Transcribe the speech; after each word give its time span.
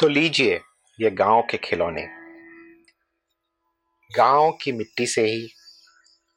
तो 0.00 0.08
लीजिए 0.08 0.60
ये 1.00 1.10
गाँव 1.10 1.42
के 1.50 1.58
खिलौने। 1.58 2.02
गाँव 4.16 4.58
की 4.62 4.72
मिट्टी 4.72 5.06
से 5.06 5.22
ही 5.22 5.48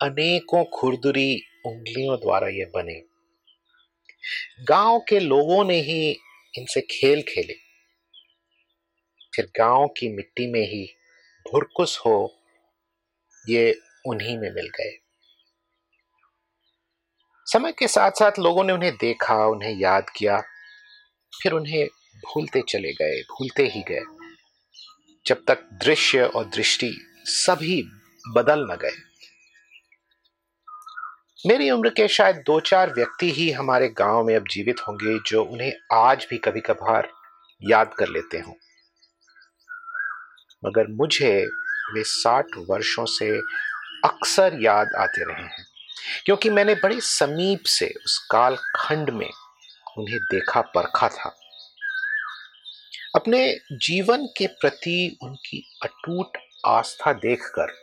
अनेकों 0.02 0.64
खुरदुरी 0.66 1.44
उंगलियों 1.66 2.18
द्वारा 2.18 2.48
ये 2.48 2.66
बने। 2.66 3.04
गाँव 4.64 5.00
के 5.00 5.20
लोगों 5.20 5.66
ने 5.66 5.82
ही 5.82 6.12
इनसे 6.58 6.82
खेल 6.82 7.22
खेले। 7.22 7.54
फिर 9.36 9.52
गाँव 9.58 9.88
की 9.88 10.10
मिट्टी 10.10 10.52
में 10.52 10.62
ही 10.62 10.96
भुरकुस 11.52 11.98
हो 12.06 12.42
ये 13.50 13.80
उन्हीं 14.08 14.38
में 14.38 14.52
मिल 14.52 14.70
गए। 14.70 14.98
समय 17.46 17.72
के 17.72 17.88
साथ 17.88 18.12
साथ 18.12 18.32
लोगों 18.40 18.64
ने 18.64 18.74
उन्हें 18.74 18.96
देखा, 18.96 19.48
उन्हें 19.48 19.78
याद 19.78 20.10
किया, 20.10 20.42
फिर 21.44 21.52
उन्हें 21.52 21.88
भूलते 22.26 22.62
चले 22.70 22.92
गए, 22.94 23.22
भूलते 23.22 23.68
ही 23.68 23.82
गए। 23.82 24.04
जब 25.26 25.44
तक 25.48 25.64
दृश्य 25.74 26.24
और 26.26 26.46
दृष्टि 26.46 26.92
सभी 27.26 27.82
बदल 28.28 28.68
न 28.72 28.78
गए। 28.82 28.96
मेरी 31.46 31.70
उम्र 31.72 31.90
के 31.90 32.08
शायद 32.08 32.36
दो 32.36 32.60
चार 32.60 32.94
व्यक्ति 32.94 33.32
ही 33.32 33.50
हमारे 33.52 33.88
गाँव 33.90 34.24
में 34.24 34.36
अब 34.36 34.48
जीवित 34.52 34.80
होंगे, 34.80 35.20
जो 35.20 35.44
उन्हें 35.44 35.74
आज 35.94 36.28
भी 36.30 36.38
कभी 36.38 36.62
कभार 36.62 37.10
याद 37.62 37.94
कर 37.94 38.10
लेते 38.10 38.38
हों। 38.38 38.54
मगर 40.66 40.88
मुझे 40.88 41.34
वे 41.94 42.04
साठ 42.04 42.58
वर्षों 42.70 43.06
से 43.06 43.30
अक्सर 44.06 44.58
याद 44.62 44.90
आते 44.98 45.24
रहे 45.24 45.44
हैं, 45.44 45.66
क्योंकि 46.26 46.50
मैंने 46.50 46.76
बड़े 46.76 47.00
समीप 47.00 47.64
से 47.66 47.94
उस 48.06 48.18
कालखंड 48.32 49.10
में 49.10 49.30
उन्हें 49.98 50.20
देखा, 50.32 50.62
परखा 50.62 51.10
था। 51.10 51.36
अपने 53.16 53.56
जीवन 53.72 54.26
के 54.26 54.48
प्रति 54.48 55.18
उनकी 55.24 55.80
अटूट 55.84 56.38
आस्था 56.66 57.14
देखकर, 57.14 57.74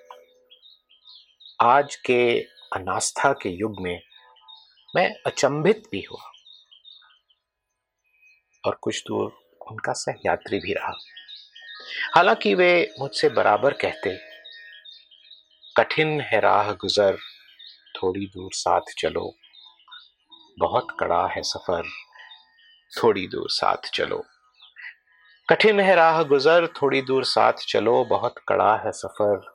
आज 1.62 1.97
के 1.97 2.41
अनास्था 2.73 3.33
के 3.33 3.49
युग 3.49 3.81
में 3.81 4.03
मैं 4.97 5.15
अचंभित 5.27 5.83
भी 5.93 6.06
हुआ। 6.11 6.33
और 8.65 8.79
कुछ 8.83 9.03
दूर 9.03 9.56
उनका 9.71 9.93
सहयात्री 9.93 10.59
भी 10.59 10.73
रहा। 10.73 10.93
हालाँकि 12.15 12.55
वे 12.55 12.95
मुझसे 13.01 13.29
बराबर 13.29 13.73
कहते, 13.73 14.19
कठिन 15.77 16.21
है 16.21 16.41
राह 16.41 16.73
गुजर, 16.73 17.19
थोड़ी 17.97 18.27
दूर 18.27 18.51
साथ 18.53 18.81
चलो। 18.99 19.34
बहुत 20.59 20.97
कड़ा 21.01 21.27
है 21.27 21.43
सफ़र, 21.43 21.83
थोड़ी 23.03 23.27
दूर 23.27 23.51
साथ 23.51 23.91
चलो। 23.95 24.27
कठिन 25.51 25.81
है 25.81 25.95
राह 25.95 26.23
गुजर, 26.23 26.67
थोड़ी 26.67 27.03
दूर 27.03 27.25
साथ 27.25 27.53
चलो, 27.53 28.05
बहुत 28.05 28.34
कड़ा 28.49 28.77
है 28.77 28.93
सफ़र, 28.93 29.55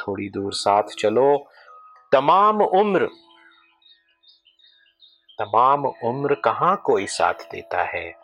थोड़ी 0.00 0.28
दूर 0.28 0.52
साथ 0.52 0.82
चलो। 0.82 1.48
तमाम 2.12 2.60
उम्र 2.60 3.08
तमाम 5.38 5.84
उम्र 5.86 6.34
कहाँ 6.34 6.82
कोई 6.86 7.06
साथ 7.06 7.34
देता 7.34 7.82
है? 7.82 8.14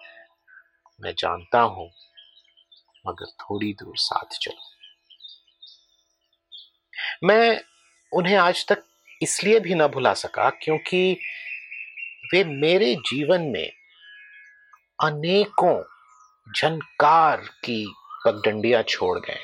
मैं 1.01 1.15
जानता 1.19 1.61
हूँ, 1.61 1.91
मगर 3.07 3.27
थोड़ी 3.27 3.73
दूर 3.73 3.97
साथ 3.97 4.39
चलो। 4.39 4.61
मैं 7.25 7.61
उन्हें 8.13 8.37
आज 8.37 8.67
तक 8.69 8.83
इसलिए 9.23 9.61
भी 9.61 9.75
ना 9.75 9.87
भुला 9.87 10.15
सका 10.15 10.51
क्योंकि 10.51 11.19
वे 12.33 12.45
मेरे 12.45 12.95
जीवन 12.95 13.43
में 13.43 13.73
अनेकों 15.03 15.96
झनकार 16.55 17.37
की 17.37 17.95
पगडंडियाँ 18.27 18.83
छोड़ 18.83 19.19
गए। 19.19 19.43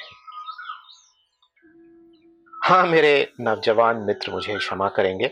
हैं, 2.64 2.82
मेरे 2.82 3.32
नौजवान 3.40 3.96
मित्र 3.96 4.32
मुझे 4.32 4.58
क्षमा 4.58 4.88
करेंगे। 4.88 5.30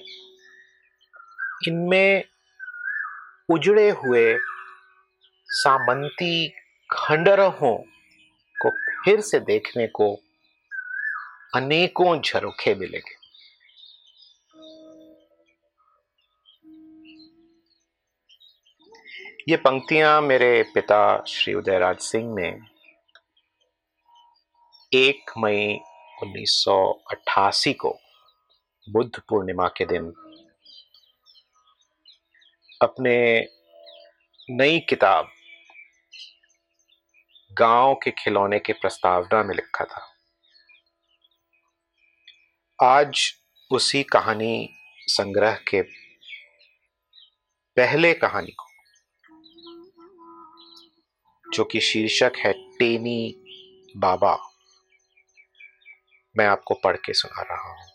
इनमें 1.68 2.24
उजड़े 3.50 3.90
हुए 3.90 4.38
सामंती 5.46 6.48
खंडरहों 6.92 7.76
को 8.62 8.70
फिर 9.04 9.20
से 9.20 9.40
देखने 9.40 9.86
को 9.86 10.14
अनेकों 11.54 12.20
झरोखे 12.20 12.74
मिलेंगे 12.74 13.19
ये 19.48 19.56
पंक्तियाँ 19.56 20.22
मेरे 20.22 20.62
पिता 20.62 21.24
श्री 21.28 21.54
उदयराज 21.54 21.98
सिंह 21.98 22.34
ने 22.34 22.48
एक 24.98 25.30
मई 25.38 25.78
1988 26.24 27.74
को 27.74 27.98
बुद्ध 28.90 29.20
पूर्णिमा 29.20 29.68
के 29.68 29.84
दिन 29.84 30.12
अपने 32.82 33.46
नई 34.50 34.80
किताब 34.80 35.30
गाँव 37.52 37.94
के 37.94 38.10
खिलौने 38.10 38.58
के 38.58 38.72
प्रस्तावना 38.72 39.42
में 39.42 39.54
लिखा 39.54 39.84
था। 39.84 40.14
आज 42.86 43.32
उसी 43.70 44.02
कहानी 44.02 44.68
संग्रह 44.98 45.54
के 45.54 45.82
पहले 47.76 48.14
कहानी 48.14 48.50
को 48.50 48.69
जो 51.54 51.64
कि 51.64 51.80
शीर्षक 51.80 52.32
है, 52.36 52.52
टेनी 52.52 53.36
बाबा। 53.96 54.38
मैं 56.36 56.46
आपको 56.46 56.74
पढ़ 56.74 56.96
के 56.96 57.12
सुना 57.12 57.42
रहा 57.42 57.72
हूँ। 57.72 57.90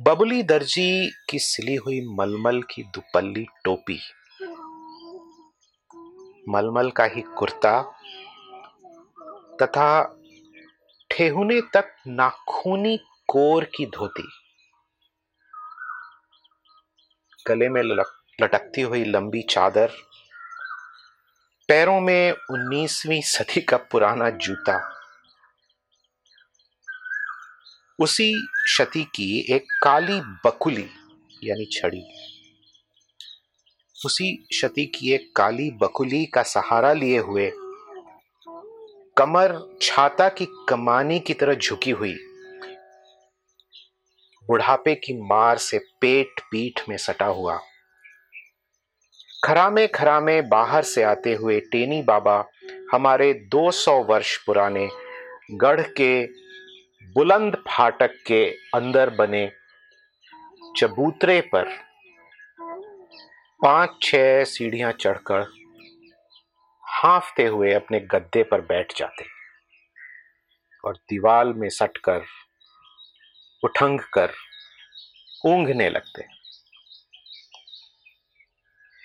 बबुली 0.00 0.42
दर्जी 0.42 1.10
की 1.30 1.38
सिली 1.38 1.74
हुई 1.74 2.00
मलमल 2.00 2.62
की 2.62 2.82
दुपल्ली 2.82 3.46
टोपी। 3.64 4.00
मलमल 6.48 6.90
का 6.90 7.04
ही 7.04 7.20
कुर्ता 7.20 7.82
तथा 9.62 10.18
ठेहुने 11.10 11.60
तक 11.60 11.96
नाखूनी 12.06 12.96
कोर 13.28 13.64
की 13.64 13.86
धोती। 13.86 14.47
गले 17.48 17.68
में 17.68 17.82
लटकती 17.82 18.80
हुई 18.80 19.04
लंबी 19.04 19.42
चादर, 19.42 19.92
पैरों 21.68 22.00
में 22.00 22.32
उन्नीसवीं 22.32 23.20
सदी 23.22 23.60
का 23.60 23.76
पुराना 23.76 24.30
जूता। 24.30 24.78
उसी 27.98 28.32
शती 28.68 29.04
की 29.04 29.46
एक 29.50 29.66
काली 29.82 30.20
बकुली, 30.46 30.88
यानी 31.44 31.64
छड़ी। 31.72 32.02
उसी 34.04 34.46
शती 34.52 34.86
की 34.86 35.12
एक 35.14 35.32
काली 35.36 35.70
बकुली 35.70 36.24
का 36.26 36.42
सहारा 36.42 36.92
लिए 36.92 37.18
हुए 37.18 37.50
कमर 39.16 39.58
छाता 39.82 40.28
की 40.28 40.46
कमानी 40.68 41.18
की 41.20 41.34
तरह 41.34 41.54
झुकी 41.54 41.90
हुई। 41.90 42.16
बुढ़ापे 44.48 44.94
की 44.94 45.20
मार 45.22 45.58
से 45.58 45.78
पेट 45.78 46.40
पीठ 46.40 46.80
में 46.88 46.96
सटा 46.96 47.26
हुआ। 47.26 47.58
खरामे 49.44 49.86
खरामे 49.86 50.40
बाहर 50.42 50.82
से 50.82 51.02
आते 51.02 51.34
हुए 51.34 51.60
टेनी 51.60 52.02
बाबा 52.02 52.44
हमारे 52.92 53.48
200 53.54 53.92
वर्ष 54.04 54.36
पुराने 54.46 54.88
गढ़ 55.52 55.80
के 55.80 56.26
बुलंद 57.14 57.56
फाटक 57.68 58.10
के 58.26 58.50
अंदर 58.74 59.10
बने 59.10 59.50
चबूतरे 60.76 61.40
पर 61.40 61.68
पाँच 63.62 63.90
छह 64.02 64.44
सीढ़ियाँ 64.44 64.92
चढ़कर 64.92 65.46
हाफते 66.84 67.46
हुए 67.46 67.72
अपने 67.72 68.00
गद्दे 68.00 68.42
पर 68.42 68.60
बैठ 68.60 68.92
जाते 68.96 69.24
और 70.84 70.96
दीवाल 70.96 71.52
में 71.56 71.68
सटकर 71.68 72.24
उठंग 73.62 74.00
कर 74.14 74.32
ऊंघने 75.46 75.88
लगते 75.90 76.24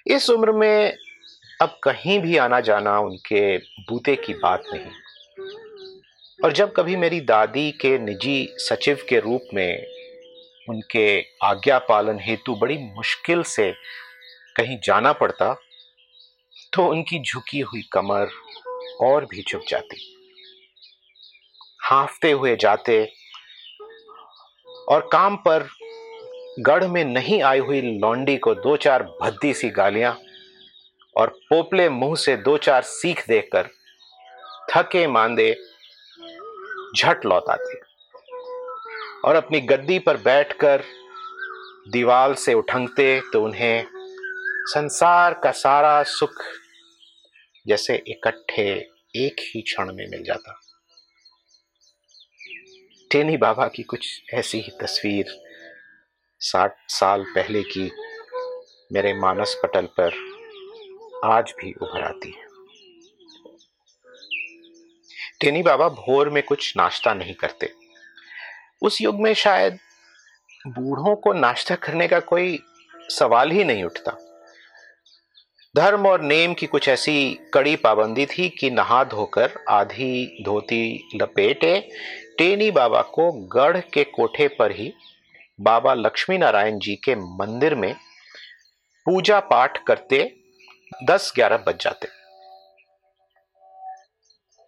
इस 0.06 0.30
उम्र 0.30 0.52
में 0.52 0.98
अब 1.62 1.80
कहीं 1.84 2.20
भी 2.20 2.38
आना 2.38 2.60
जाना 2.60 2.98
उनके 3.00 3.58
बूते 3.58 4.16
की 4.16 4.34
बात 4.34 4.64
नहीं। 4.74 4.92
और 6.40 6.54
जब 6.54 6.74
कभी 6.74 6.96
मेरी 6.96 7.20
दादी 7.22 7.72
के 7.72 7.98
निजी 8.00 8.48
सचिव 8.60 9.06
के 9.10 9.20
रूप 9.20 9.48
में 9.54 9.86
उनके 10.70 11.06
आज्ञा 11.44 11.78
पालन 11.80 12.20
हेतु 12.20 12.56
बड़ी 12.56 12.78
मुश्किल 12.78 13.44
से 13.44 13.72
कहीं 14.58 14.78
जाना 14.84 15.14
पड़ता 15.14 15.54
तो 16.74 16.88
उनकी 16.88 17.20
झुकी 17.22 17.60
हुई 17.60 17.82
कमर 17.94 18.30
और 19.02 19.26
भी 19.26 19.44
झुक 19.50 19.64
जाती। 19.68 19.98
हाफते 21.84 22.32
हुए 22.32 22.56
जाते 22.56 23.02
और 24.90 25.10
काम 25.12 25.36
पर 25.36 25.68
गढ़ 26.60 26.88
में 26.88 27.06
नहीं 27.06 27.42
आई 27.42 27.60
हुई 27.60 27.82
लौंडी 27.82 28.38
को 28.38 28.56
दो 28.56 28.78
चार 28.78 29.04
भद्दी 29.22 29.54
सी 29.54 29.70
गालियाँ 29.70 30.18
और 31.18 31.28
पोपले 31.30 31.90
मुँह 31.90 32.16
से 32.16 32.38
दो 32.38 32.58
चार 32.58 32.82
सीख 32.82 33.28
देकर 33.28 33.70
थके 34.72 35.08
मांदे 35.08 35.58
झट 36.98 37.26
लौट 37.26 37.44
आती 37.50 37.76
और 39.26 39.36
अपनी 39.36 39.62
गद्दी 39.62 40.00
पर 40.00 40.18
बैठकर 40.18 40.84
दीवाल 41.92 42.34
से 42.34 42.54
उठंगते 42.54 43.22
तो 43.34 43.44
उन्हें 43.44 43.86
संसार 44.66 45.34
का 45.34 45.52
सारा 45.52 46.04
सुख 46.04 46.34
जैसे 47.68 48.04
इकट्ठे 48.08 48.70
एक 49.16 49.36
ही 49.40 49.62
क्षण 49.62 49.86
में 49.86 50.08
मिल 50.10 50.24
जाता। 50.24 50.60
टेनी 53.14 53.38
बाबा 53.38 53.68
की 53.68 53.84
कुछ 53.84 54.22
ऐसी 54.34 54.60
ही 54.60 54.72
तस्वीर 54.82 55.26
साठ 56.40 56.76
साल 56.90 57.24
पहले 57.24 57.64
की 57.64 57.92
मेरे 58.94 59.14
मानस 59.14 59.58
पटल 59.64 59.86
पर 60.00 60.14
आज 61.26 61.54
भी 61.60 61.74
उभर 61.74 62.04
आती 62.04 62.32
है। 62.32 62.46
टेनी 65.42 65.64
बाबा 65.64 65.90
भोर 65.90 66.30
में 66.30 66.44
कुछ 66.44 66.78
नाश्ता 66.78 67.14
नहीं 67.14 67.34
करते। 67.34 67.74
उस 68.82 69.02
युग 69.02 69.22
में 69.22 69.34
शायद 69.34 69.78
बूढ़ों 70.68 71.16
को 71.16 71.34
नाश्ता 71.34 71.76
करने 71.76 72.08
का 72.08 72.20
कोई 72.20 72.60
सवाल 72.96 73.52
ही 73.52 73.64
नहीं 73.64 73.84
उठता। 73.84 74.30
धर्म 75.78 76.08
और 76.08 76.22
नेम 76.22 76.54
की 76.54 76.66
कुछ 76.66 76.90
ऐसी 76.90 77.40
कड़ी 77.54 77.76
पाबंदी 77.76 78.26
थी 78.26 78.50
कि 78.50 78.70
नहा 78.70 79.04
धोकर 79.04 79.66
आधी 79.70 80.44
धोती 80.46 81.10
लपेटे 81.16 81.90
टेनी 82.38 82.70
बाबा 82.72 83.02
को 83.16 83.32
गढ़ 83.54 83.78
के 83.94 84.04
कोठे 84.04 84.48
पर 84.60 84.72
ही 84.72 84.92
बाबा 85.62 85.94
लक्ष्मी 85.94 86.38
नारायण 86.38 86.80
जी 86.80 86.96
के 86.96 87.16
मंदिर 87.16 87.76
में 87.76 87.94
पूजा 89.06 89.40
पाठ 89.40 89.84
करते 89.88 90.20
दस 91.04 91.32
ग्यारह 91.36 91.58
बज 91.58 91.84
जाते। 91.84 92.08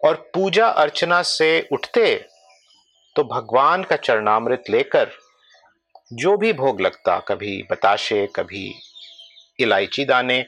और 0.02 0.16
पूजा 0.34 0.68
अर्चना 0.68 1.22
से 1.22 1.68
उठते 1.72 2.16
तो 3.16 3.24
भगवान 3.26 3.84
का 3.84 3.96
चरणामृत 3.96 4.64
लेकर 4.70 5.12
जो 6.14 6.36
भी 6.38 6.52
भोग 6.54 6.82
लगता, 6.82 7.18
कभी 7.20 7.62
बताशे, 7.72 8.26
कभी 8.36 8.74
इलायची 9.60 10.06
दाने, 10.06 10.46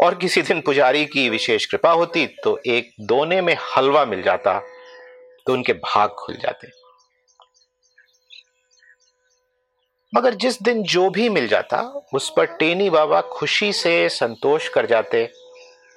और 0.00 0.14
किसी 0.14 0.42
दिन 0.42 0.60
पुजारी 0.60 1.04
की 1.06 1.28
विशेष 1.28 1.66
कृपा 1.66 1.90
होती 1.90 2.26
तो 2.44 2.58
एक 2.66 2.90
दोने 3.00 3.40
में 3.40 3.56
हलवा 3.68 4.04
मिल 4.04 4.22
जाता। 4.22 4.60
तो 5.48 5.52
उनके 5.52 5.72
भाग 5.72 6.10
खुल 6.10 6.36
जाते 6.36 6.68
मगर 10.12 10.34
जिस 10.34 10.62
दिन 10.62 10.82
जो 10.82 11.10
भी 11.10 11.28
मिल 11.28 11.48
जाता, 11.48 11.80
उस 12.14 12.32
पर 12.36 12.44
टेनी 12.44 12.90
बाबा 12.90 13.20
खुशी 13.20 13.72
से 13.72 14.08
संतोष 14.08 14.68
कर 14.68 14.86
जाते 14.86 15.32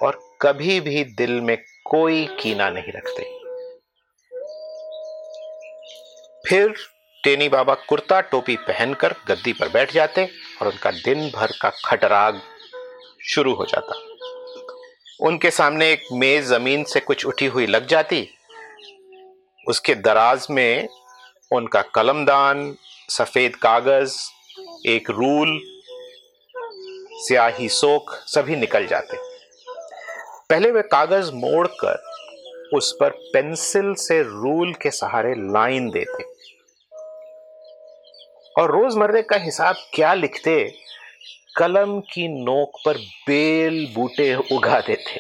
और 0.02 0.20
कभी 0.42 0.80
भी 0.80 1.04
दिल 1.04 1.42
में 1.42 1.58
कोई 1.86 2.26
कीना 2.40 2.70
नहीं 2.70 2.92
रखते। 2.96 3.24
फिर 6.50 6.74
टेनी 7.24 7.50
बाबा 7.50 7.74
कुर्ता 7.74 8.22
टोपी 8.22 8.56
पहनकर 8.56 9.16
गद्दी 9.28 9.54
पर 9.54 9.70
बैठ 9.70 9.94
जाते 9.94 10.30
और 10.62 10.68
उनका 10.68 10.92
दिन 10.92 11.30
भर 11.30 11.52
का 11.62 11.70
खटराग 11.86 12.42
शुरू 13.26 13.54
हो 13.54 13.66
जाता। 13.66 14.00
उनके 15.28 15.52
सामने 15.52 15.92
एक 15.92 16.08
मेज 16.14 16.46
ज़मीन 16.46 16.84
से 16.84 17.00
कुछ 17.00 17.26
उठी 17.26 17.46
हुई 17.46 17.66
लग 17.66 17.88
जाती 17.88 18.28
उसके 19.68 19.96
दराज 19.96 20.48
में 20.50 20.88
उनका 21.52 21.82
कलमदान, 21.82 22.76
सफ़ेद 23.10 23.56
कागज़, 23.56 24.16
एक 24.88 25.10
रूल, 25.10 25.62
स्याही 27.14 27.70
सोख 27.70 28.14
सभी 28.14 28.56
निकल 28.56 28.88
जाते। 28.88 29.18
पहले 30.50 30.72
वे 30.72 30.82
कागज़ 30.82 31.32
मोड़कर 31.32 32.12
उस 32.74 32.98
पर 33.00 33.10
पेंसिल 33.10 33.94
से 33.94 34.24
रूल 34.24 34.74
के 34.74 34.92
सहारे 34.92 35.34
लाइन 35.36 35.90
देते। 35.90 36.24
और 38.62 38.72
रोजमर्रे 38.72 39.22
का 39.22 39.36
हिसाब 39.36 39.76
क्या 39.94 40.14
लिखते, 40.14 40.74
कलम 41.58 42.00
की 42.00 42.28
नोक 42.28 42.72
पर 42.86 42.98
बेल 42.98 43.94
बूटे 43.96 44.36
उगा 44.36 44.80
देते। 44.80 45.20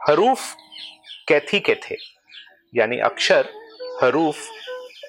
हरूफ 0.00 0.56
कैथी 1.28 1.60
के 1.60 1.74
थे, 1.74 1.96
यानी 2.76 2.98
अक्षर, 2.98 3.48
हरूफ, 4.02 4.36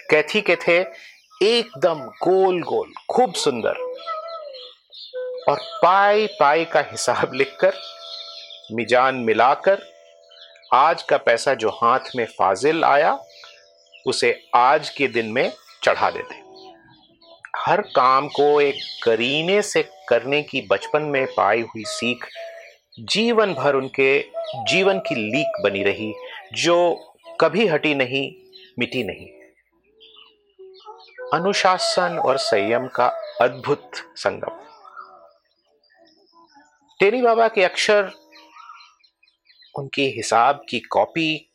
कैथी 0.09 0.41
के 0.41 0.55
थे, 0.55 0.79
एकदम 1.43 1.99
गोल 1.99 2.61
गोल 2.61 2.93
खूब 3.09 3.33
सुंदर। 3.33 3.75
और 5.49 5.57
पाई 5.83 6.27
पाई 6.27 6.65
का 6.65 6.79
हिसाब 6.79 7.33
लिखकर, 7.33 7.73
मिजान 8.71 9.15
मिलाकर, 9.15 9.81
आज 10.73 11.03
का 11.03 11.17
पैसा 11.17 11.53
जो 11.53 11.69
हाथ 11.69 11.99
में 12.15 12.25
फाजिल 12.25 12.83
आया, 12.83 13.19
उसे 14.07 14.49
आज 14.55 14.89
के 14.89 15.07
दिन 15.07 15.25
में 15.25 15.51
चढ़ा 15.83 16.11
देते 16.11 16.47
हर 17.57 17.81
काम 17.81 18.27
को 18.27 18.61
एक 18.61 18.75
करीने 19.03 19.61
से 19.61 19.89
करने 20.09 20.41
की 20.41 20.61
बचपन 20.61 21.01
में 21.01 21.25
पाई 21.37 21.61
हुई 21.61 21.83
सीख 21.85 22.25
जीवन 22.97 23.53
भर 23.53 23.75
उनके 23.75 24.19
जीवन 24.69 24.99
की 24.99 25.15
लीक 25.15 25.61
बनी 25.63 25.83
रही, 25.83 26.13
जो 26.53 26.93
कभी 27.41 27.67
हटी 27.67 27.93
नहीं, 27.95 28.31
मिटी 28.79 29.03
नहीं। 29.03 29.27
अनुशासन 31.33 32.17
और 32.17 32.37
संयम 32.37 32.87
का 32.87 33.07
अद्भुत 33.41 33.91
संगम। 33.95 34.59
टेरी 36.99 37.21
बाबा 37.21 37.47
के 37.47 37.63
अक्षर, 37.63 38.11
उनकी 39.75 40.07
हिसाब 40.07 40.61
की 40.69 40.79
कॉपी 40.79 41.51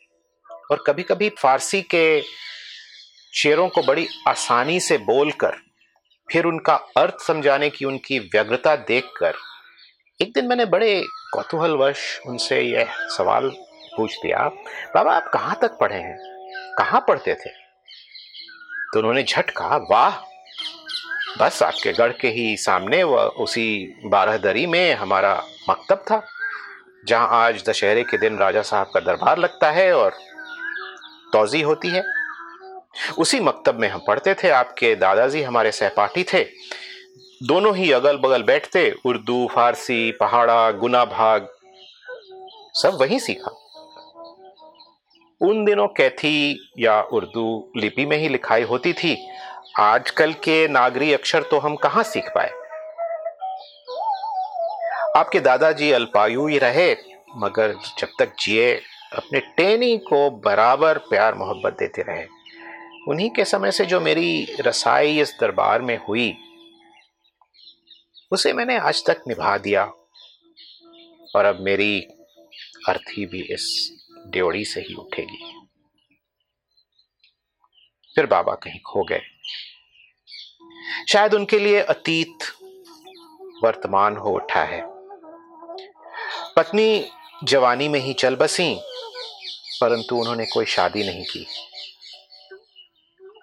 और 0.70 0.82
कभी 0.87 1.02
कभी 1.02 1.28
फारसी 1.38 1.80
के 1.82 2.22
शेरों 3.34 3.68
को 3.68 3.82
बड़ी 3.82 4.06
आसानी 4.28 4.78
से 4.80 4.99
बोलकर, 4.99 5.56
फिर 6.28 6.44
उनका 6.44 6.75
अर्थ 6.96 7.26
समझाने 7.26 7.70
की 7.70 7.84
उनकी 7.84 8.18
व्यग्रता 8.18 8.76
देखकर, 8.76 9.34
एक 10.20 10.32
दिन 10.34 10.46
मैंने 10.46 10.64
बड़े 10.66 11.04
कौतूहलवश 11.32 12.20
उनसे 12.26 12.60
यह 12.60 12.88
सवाल 13.08 13.48
पूछ 13.96 14.16
दिया 14.18 14.38
बाबा, 14.94 15.12
आप 15.12 15.30
कहाँ 15.34 15.58
तक 15.62 15.78
पढ़े 15.80 15.96
हैं? 15.96 16.16
कहाँ 16.78 17.04
पढ़ते 17.08 17.34
थे? 17.34 17.50
तो 18.92 18.98
उन्होंने 18.98 19.22
झट 19.22 19.50
कहा, 19.50 19.76
वाह, 19.76 20.18
बस 21.40 21.62
आपके 21.62 21.92
गढ़ 21.92 22.12
के 22.12 22.28
ही 22.28 22.56
सामने 22.56 23.02
व 23.02 23.16
उसी 23.16 23.94
बारहदरी 24.04 24.66
में 24.66 24.94
हमारा 24.94 25.42
मकतब 25.70 26.04
था, 26.10 26.22
जहाँ 27.06 27.28
आज 27.30 27.64
दशहरे 27.68 28.02
के 28.04 28.18
दिन 28.18 28.38
राजा 28.38 28.62
साहब 28.62 28.90
का 28.94 29.00
दरबार 29.00 29.38
लगता 29.38 29.70
है 29.70 29.92
और 29.92 30.10
तोजी 31.32 31.62
होती 31.62 31.88
है। 31.88 32.04
उसी 33.18 33.40
मकतब 33.40 33.74
में 33.74 33.88
हम 33.88 34.00
पढ़ते 34.06 34.34
थे, 34.34 34.50
आपके 34.50 34.94
दादाजी 34.94 35.42
हमारे 35.42 35.72
सहपाठी 35.72 36.24
थे 36.24 36.46
दोनों 37.42 37.76
ही 37.76 37.92
अगल 37.92 38.16
बगल 38.16 38.42
बैठते, 38.42 38.94
उर्दू, 39.06 39.49
फारसी, 39.54 40.12
पहाड़ा, 40.12 40.70
गुना 40.70 41.04
भाग। 41.04 41.49
सब 42.75 42.99
वहीं 43.00 43.18
सीखा। 43.18 43.50
उन 45.40 45.64
दिनों 45.64 45.87
कैथी 45.87 46.70
या 46.78 47.02
उर्दू 47.02 47.72
लिपि 47.76 48.06
में 48.06 48.16
ही 48.16 48.28
लिखाई 48.28 48.62
होती 48.62 48.92
थी। 48.92 49.28
आजकल 49.80 50.32
के 50.32 50.68
नागरी 50.68 51.12
अक्षर 51.12 51.42
तो 51.42 51.58
हम 51.58 51.76
कहाँ 51.76 52.02
सीख 52.02 52.28
पाए? 52.38 52.50
आपके 55.16 55.40
दादाजी 55.40 55.92
अल्पायु 55.92 56.46
ही 56.46 56.58
रहे, 56.58 56.96
मगर 57.37 57.75
जब 57.99 58.08
तक 58.18 58.32
जिए, 58.40 58.75
अपने 59.16 59.40
टेनी 59.40 59.99
को 59.99 60.30
बराबर 60.30 60.99
प्यार 60.99 61.34
मोहब्बत 61.34 61.76
देते 61.78 62.02
रहे। 62.02 62.26
उन्हीं 63.08 63.30
के 63.30 63.44
समय 63.44 63.70
से 63.70 63.84
जो 63.84 64.00
मेरी 64.00 64.56
रसाई 64.61 65.20
इस 65.20 65.37
दरबार 65.40 65.82
में 65.82 66.00
हुई 66.08 66.37
उसे 68.32 68.52
मैंने 68.52 68.78
आज 68.78 69.06
तक 69.06 69.22
निभा 69.28 69.58
दिया। 69.58 69.84
और 71.36 71.44
अब 71.44 71.60
मेरी 71.60 72.00
अर्थी 72.88 73.26
भी 73.26 73.42
इस 73.42 73.92
ड्योड़ी 74.26 74.64
से 74.64 74.80
ही 74.80 74.94
उठेगी। 74.94 75.68
फिर 78.14 78.26
बाबा 78.26 78.54
कहीं 78.54 78.80
खो 78.80 79.04
गए। 79.04 79.20
शायद 81.12 81.34
उनके 81.34 81.58
लिए 81.58 81.80
अतीत 81.80 82.38
वर्तमान 83.64 84.16
हो 84.16 84.30
उठा 84.30 84.64
है। 84.64 84.82
पत्नी 86.56 87.10
जवानी 87.44 87.88
में 87.88 88.00
ही 88.00 88.14
चल 88.14 88.36
बसी, 88.36 88.80
परंतु 89.80 90.16
उन्होंने 90.16 90.46
कोई 90.46 90.64
शादी 90.64 91.02
नहीं 91.02 91.24
की। 91.24 91.46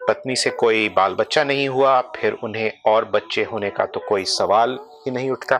पत्नी 0.10 0.36
से 0.36 0.50
कोई 0.50 0.88
बाल 0.89 1.16
बच्चा 1.16 1.44
नहीं 1.44 1.68
हुआ, 1.70 2.00
फिर 2.16 2.34
उन्हें 2.34 2.72
और 2.86 3.06
बच्चे 3.06 3.44
होने 3.44 3.70
का 3.70 3.86
तो 3.86 4.00
कोई 4.00 4.24
सवाल 4.28 4.78
ही 5.01 5.12
नहीं 5.12 5.30
उठता। 5.32 5.60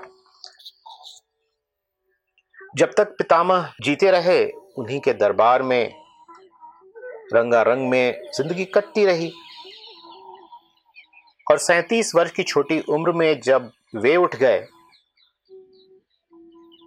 जब 2.78 2.92
तक 2.98 3.16
पितामह 3.18 3.72
जीते 3.82 4.12
रहे, 4.12 4.46
उन्हीं 4.78 5.00
के 5.00 5.14
दरबार 5.14 5.64
में 5.64 5.94
रंगारंग 7.34 7.90
में 7.90 8.22
ज़िंदगी 8.36 8.66
कटती 8.66 9.06
रही। 9.06 9.32
और 11.48 11.58
सैतीस 11.58 12.12
वर्ष 12.16 12.32
की 12.32 12.44
छोटी 12.44 12.80
उम्र 12.90 13.12
में 13.12 13.40
जब 13.42 13.72
वे 13.96 14.16
उठ 14.16 14.36
गए 14.36 14.60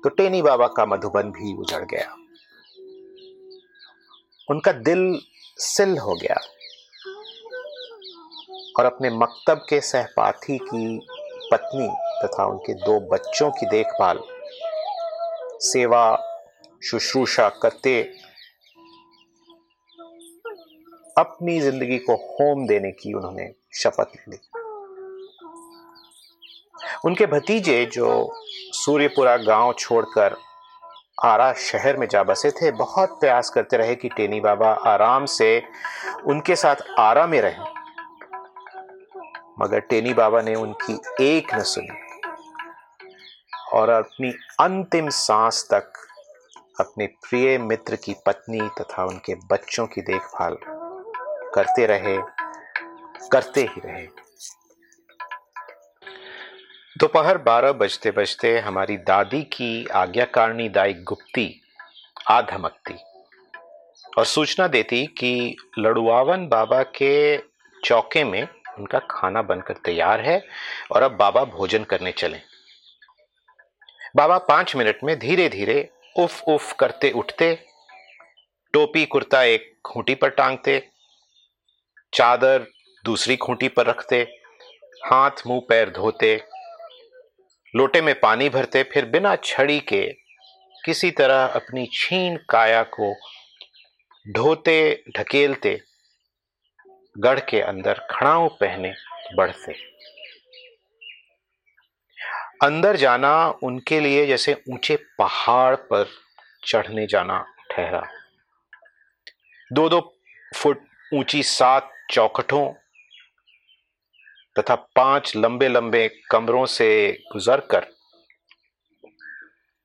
तो 0.02 0.08
टेनी 0.08 0.42
बाबा 0.42 0.66
का 0.66 0.86
मधुबन 0.86 1.30
भी 1.30 1.54
उजड़ 1.56 1.84
गया। 1.84 2.14
उनका 4.48 4.72
दिल 4.72 5.20
सिल 5.58 5.96
हो 5.98 6.14
गया। 6.14 6.40
और 8.78 8.84
अपने 8.84 9.10
मकतब 9.10 9.64
के 9.68 9.80
सहपाठी 9.80 10.58
की 10.64 10.98
पत्नी 11.52 11.88
तथा 12.24 12.44
उनके 12.46 12.74
दो 12.74 12.98
बच्चों 13.08 13.50
की 13.50 13.66
देखभाल, 13.66 14.20
सेवा, 15.62 16.04
शुश्रूषा 16.82 17.48
करते 17.62 18.00
अपनी 21.18 21.58
ज़िंदगी 21.60 21.98
को 21.98 22.14
होम 22.14 22.66
देने 22.66 22.90
की 22.92 23.12
उन्होंने 23.12 23.50
शपथ 23.74 24.16
ली। 24.28 24.38
उनके 27.04 27.26
भतीजे 27.26 27.84
जो 27.86 28.08
सूर्यपुरा 28.74 29.36
गाँव 29.36 29.72
छोड़कर 29.78 30.36
आरा 31.24 31.52
शहर 31.52 31.96
में 31.96 32.06
जा 32.08 32.22
बसे 32.22 32.50
थे, 32.50 32.70
बहुत 32.70 33.18
प्रयास 33.20 33.50
करते 33.50 33.76
रहे 33.76 33.94
कि 33.94 34.08
टेनी 34.08 34.40
बाबा 34.40 34.70
आराम 34.86 35.26
से 35.26 35.62
उनके 36.26 36.56
साथ 36.56 36.76
आरा 36.98 37.26
में 37.26 37.40
रहें। 37.40 37.81
मगर 39.62 39.80
टेनी 39.80 40.14
बाबा 40.14 40.42
ने 40.42 40.54
उनकी 40.54 41.24
एक 41.24 41.54
न 41.54 41.62
सुनी 41.62 41.88
और 43.72 43.88
अपनी 43.88 44.30
अंतिम 44.60 45.08
सांस 45.08 45.68
तक 45.72 45.92
अपने 46.80 47.06
प्रिय 47.06 47.58
मित्र 47.58 47.96
की 47.96 48.14
पत्नी 48.26 48.60
तथा 48.60 49.04
उनके 49.04 49.34
बच्चों 49.34 49.86
की 49.86 50.00
देखभाल 50.00 50.56
करते 51.54 51.86
रहे, 51.86 52.16
करते 53.28 53.60
ही 53.60 53.80
रहे। 53.84 54.06
दोपहर 56.98 57.38
बारह 57.38 57.72
बजते 57.72 58.10
बजते 58.10 58.58
हमारी 58.58 58.96
दादी 58.96 59.42
की 59.42 59.86
आज्ञाकारिणी 59.86 60.68
दाई 60.68 60.94
गुप्ती 60.94 61.62
आ 62.30 62.40
धमकती 62.42 62.94
और 64.18 64.24
सूचना 64.24 64.68
देती 64.68 65.06
कि 65.06 65.56
लड़ुआवन 65.78 66.48
बाबा 66.48 66.82
के 66.82 67.38
चौके 67.84 68.24
में 68.24 68.48
उनका 68.78 68.98
खाना 69.10 69.42
बनकर 69.42 69.76
तैयार 69.84 70.20
है 70.20 70.40
और 70.92 71.02
अब 71.02 71.16
बाबा 71.16 71.44
भोजन 71.44 71.84
करने 71.84 72.12
चले। 72.12 72.38
बाबा 74.16 74.38
पाँच 74.38 74.76
मिनट 74.76 74.98
में 75.04 75.18
धीरे 75.18 75.48
धीरे 75.48 75.88
उफ 76.18 76.42
उफ 76.48 76.72
करते 76.72 77.10
उठते, 77.10 77.54
टोपी, 78.74 79.04
कुर्ता 79.06 79.42
एक 79.42 79.72
खूंटी 79.84 80.14
पर 80.14 80.30
टांगते, 80.30 80.78
चादर 82.12 82.66
दूसरी 83.04 83.36
खूंटी 83.36 83.68
पर 83.68 83.86
रखते, 83.86 84.20
हाथ, 85.04 85.46
मुँह, 85.46 85.60
पैर 85.68 85.90
धोते, 85.90 86.34
लोटे 87.74 88.00
में 88.00 88.14
पानी 88.20 88.48
भरते, 88.48 88.82
फिर 88.82 89.04
बिना 89.04 89.36
छड़ी 89.36 89.78
के 89.80 90.02
किसी 90.84 91.10
तरह 91.10 91.44
अपनी 91.46 91.86
छीन 91.92 92.36
काया 92.48 92.82
को 92.82 93.14
ढोते, 94.26 95.04
ढकेलते 95.16 95.80
गढ़ 97.16 97.40
के 97.40 97.60
अंदर 97.60 98.00
खड़ाऊ 98.10 98.48
पहने 98.60 98.92
बढ़ते। 99.36 99.72
अंदर 102.64 102.96
जाना 102.96 103.32
उनके 103.62 104.00
लिए 104.00 104.26
जैसे 104.26 104.54
ऊँचे 104.70 104.96
पहाड़ 105.18 105.74
पर 105.76 106.08
चढ़ने 106.66 107.06
जाना 107.06 107.38
ठहरा। 107.70 108.02
दो 109.70 109.88
दो 109.88 110.00
फुट 110.52 110.82
ऊँची 111.12 111.42
सात 111.42 111.90
चौखटों 112.10 112.66
तथा 114.56 114.74
पाँच 114.96 115.32
लंबे 115.36 115.68
लंबे 115.68 116.08
कमरों 116.30 116.64
से 116.68 116.90
गुजरकर 117.32 117.86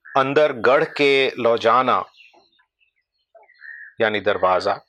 अंदर 0.05 0.53
गढ़ 0.61 0.83
के 0.97 1.29
लौजाना, 1.39 2.03
यानी 4.01 4.19
दरवाज़ा 4.21 4.79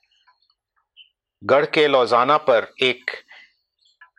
गढ़ 1.43 1.65
के 1.65 1.87
लौजाना 1.87 2.37
पर 2.37 2.73
एक 2.81 3.11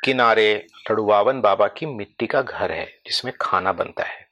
किनारे 0.05 0.67
लड़ुआवन 0.91 1.41
बाबा 1.41 1.67
की 1.67 1.87
मिट्टी 1.87 2.27
का 2.27 2.43
घर 2.43 2.73
है, 2.73 3.01
जिसमें 3.07 3.35
खाना 3.41 3.73
बनता 3.73 4.05
है। 4.05 4.27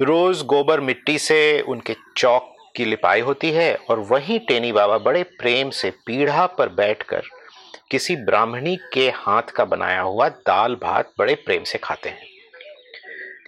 रोज 0.00 0.42
गोबर 0.42 0.80
मिट्टी 0.80 1.18
से 1.18 1.60
उनके 1.60 1.96
चौक 2.16 2.56
की 2.76 2.84
लिपाई 2.84 3.20
होती 3.20 3.50
है 3.50 3.74
और 3.76 3.98
वहीं 3.98 4.38
टेनी 4.38 4.72
बाबा 4.72 4.98
बड़े 4.98 5.22
प्रेम 5.22 5.70
से 5.70 5.90
पीढ़ा 5.90 6.46
पर 6.46 6.68
बैठकर 6.68 7.22
किसी 7.90 8.16
ब्राह्मणी 8.16 8.78
के 8.92 9.10
हाथ 9.10 9.42
का 9.42 9.64
बनाया 9.64 10.00
हुआ 10.00 10.28
दाल 10.28 10.74
भात 10.74 11.12
बड़े 11.18 11.34
प्रेम 11.34 11.64
से 11.64 11.78
खाते 11.78 12.08
हैं। 12.08 12.26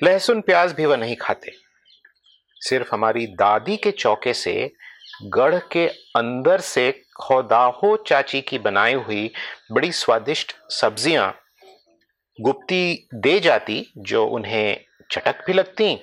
लहसुन 0.02 0.40
प्याज 0.40 0.72
भी 0.72 0.86
वह 0.86 0.96
नहीं 0.96 1.16
खाते। 1.16 1.52
सिर्फ़ 2.56 2.88
हमारी 2.92 3.26
दादी 3.26 3.76
के 3.76 3.90
चौके 3.90 4.34
से 4.34 4.72
गढ़ 5.24 5.58
के 5.72 5.86
अंदर 6.16 6.60
से 6.60 6.90
खोदाहो 7.20 7.96
चाची 7.96 8.40
की 8.40 8.58
बनाई 8.58 8.94
हुई 8.94 9.30
बड़ी 9.72 9.92
स्वादिष्ट 9.92 10.52
सब्ज़ियाँ 10.70 11.34
गुप्ती 12.38 13.08
दे 13.14 13.40
जाती, 13.40 13.92
जो 13.98 14.26
उन्हें 14.26 14.80
चटक 15.10 15.44
भी 15.46 15.52
लगती 15.52 15.94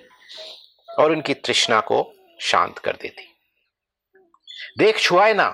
और 1.00 1.12
उनकी 1.12 1.34
तृष्णा 1.34 1.80
को 1.80 2.14
शांत 2.42 2.80
कर 2.80 2.92
देती। 2.92 3.28
देख 4.78 5.00
छुआए 5.00 5.34
ना, 5.34 5.50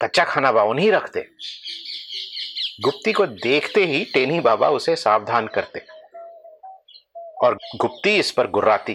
कच्चा 0.00 0.24
खाना 0.24 0.52
बाबा 0.52 0.72
नहीं 0.72 0.92
रखते। 0.92 1.20
गुप्ती 2.80 3.12
को 3.12 3.26
देखते 3.26 3.84
ही 3.84 4.04
टेनी 4.04 4.40
बाबा 4.40 4.68
उसे 4.68 4.96
सावधान 4.96 5.46
करते। 5.46 5.82
और 7.44 7.58
गुप्ती 7.76 8.16
इस 8.16 8.30
पर 8.30 8.46
गुर्राती, 8.46 8.94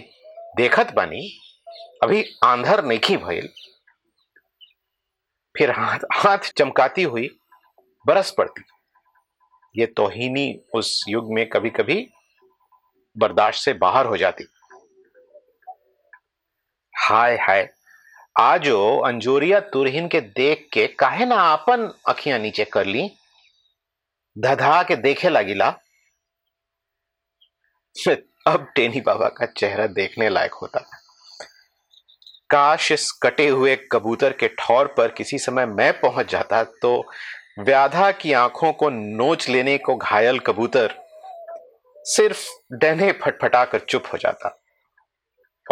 देखत 0.56 0.92
बानी, 0.94 1.38
अभी 2.02 2.24
आंधर 2.44 2.84
नहीं 2.84 3.16
भइल। 3.16 3.48
फिर 5.60 5.70
हाथ 5.70 5.98
हाथ 6.12 6.38
चमकाती 6.38 7.02
हुई 7.02 7.38
बरस 8.06 8.34
पड़ती। 8.38 8.62
ये 9.80 9.86
तोहिनी 9.86 10.64
उस 10.74 11.04
युग 11.08 11.34
में 11.34 11.48
कभी 11.48 11.70
कभी 11.70 12.10
बर्दाश्त 13.18 13.64
से 13.64 13.72
बाहर 13.72 14.06
हो 14.06 14.16
जाती। 14.16 14.44
हाय 16.96 17.36
हाय। 17.36 17.74
आजो 18.40 18.98
अंजोरिया 18.98 19.60
तुरहिन 19.60 20.08
के 20.08 20.20
देख 20.20 20.68
के 20.72 20.86
काहे 20.86 21.24
ना 21.24 21.36
अपन 21.36 21.94
अखियाँ 22.08 22.38
नीचे 22.38 22.64
कर 22.64 22.86
ली? 22.86 23.16
धधा 24.38 24.82
के 24.82 24.96
देखे 24.96 25.28
लगिला 25.28 25.68
अब 28.46 28.72
टेनी 28.76 29.00
बाबा 29.00 29.28
का 29.28 29.46
चेहरा 29.46 29.86
देखने 29.86 30.28
लायक 30.28 30.54
होता। 30.54 30.99
काश 32.50 32.92
इस 32.92 33.12
कटे 33.12 33.48
हुए 33.48 33.76
कबूतर 33.92 34.32
के 34.32 34.48
ठौर 34.48 34.86
पर 34.86 35.08
किसी 35.08 35.38
समय 35.38 35.66
मैं 35.66 36.00
पहुँच 36.00 36.30
जाता 36.30 36.64
तो 36.64 37.10
व्याधा 37.58 38.10
की 38.10 38.32
आँखों 38.32 38.72
को 38.72 38.90
नोच 38.90 39.48
लेने 39.48 39.78
को 39.78 39.96
घायल 39.96 40.38
कबूतर 40.38 40.94
सिर्फ़ 42.04 42.46
डहने 42.72 43.12
फटफटा 43.12 43.64
कर 43.64 43.78
चुप 43.78 44.04
हो 44.12 44.18
जाता 44.18 44.56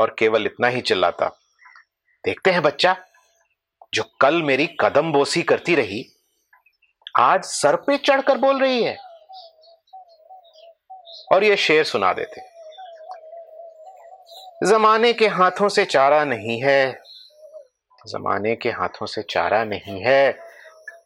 और 0.01 0.17
केवल 0.19 0.47
इतना 0.47 0.69
ही 0.69 0.81
चिल्लाता, 0.81 1.27
देखते 2.25 2.51
हैं 2.51 2.63
बच्चा, 2.63 2.97
जो 3.95 4.03
कल 4.21 4.43
मेरी 4.43 4.67
कदम 4.81 5.13
बोसी 5.13 5.43
करती 5.43 5.75
रही, 5.75 6.05
आज 7.19 7.45
सर 7.45 7.77
पे 7.77 7.97
चढ़कर 7.97 8.39
बोल 8.39 8.61
रही 8.61 8.83
है। 8.83 8.97
और 11.33 11.45
ये 11.45 11.57
शेर 11.57 11.85
सुना 11.85 12.13
देते। 12.13 12.58
जमाने 14.65 15.13
के 15.13 15.27
हाथों 15.27 15.69
से 15.69 15.85
चारा 15.85 16.25
नहीं 16.25 16.63
है। 16.63 17.01
जमाने 18.09 18.57
के 18.57 18.71
हाथों 18.71 19.07
से 19.07 19.23
चारा 19.23 19.65
नहीं 19.65 20.03
है। 20.03 20.33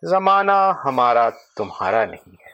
जमाना 0.05 0.83
हमारा 0.85 1.31
तुम्हारा 1.31 2.07
नहीं 2.07 2.37
है। 2.47 2.53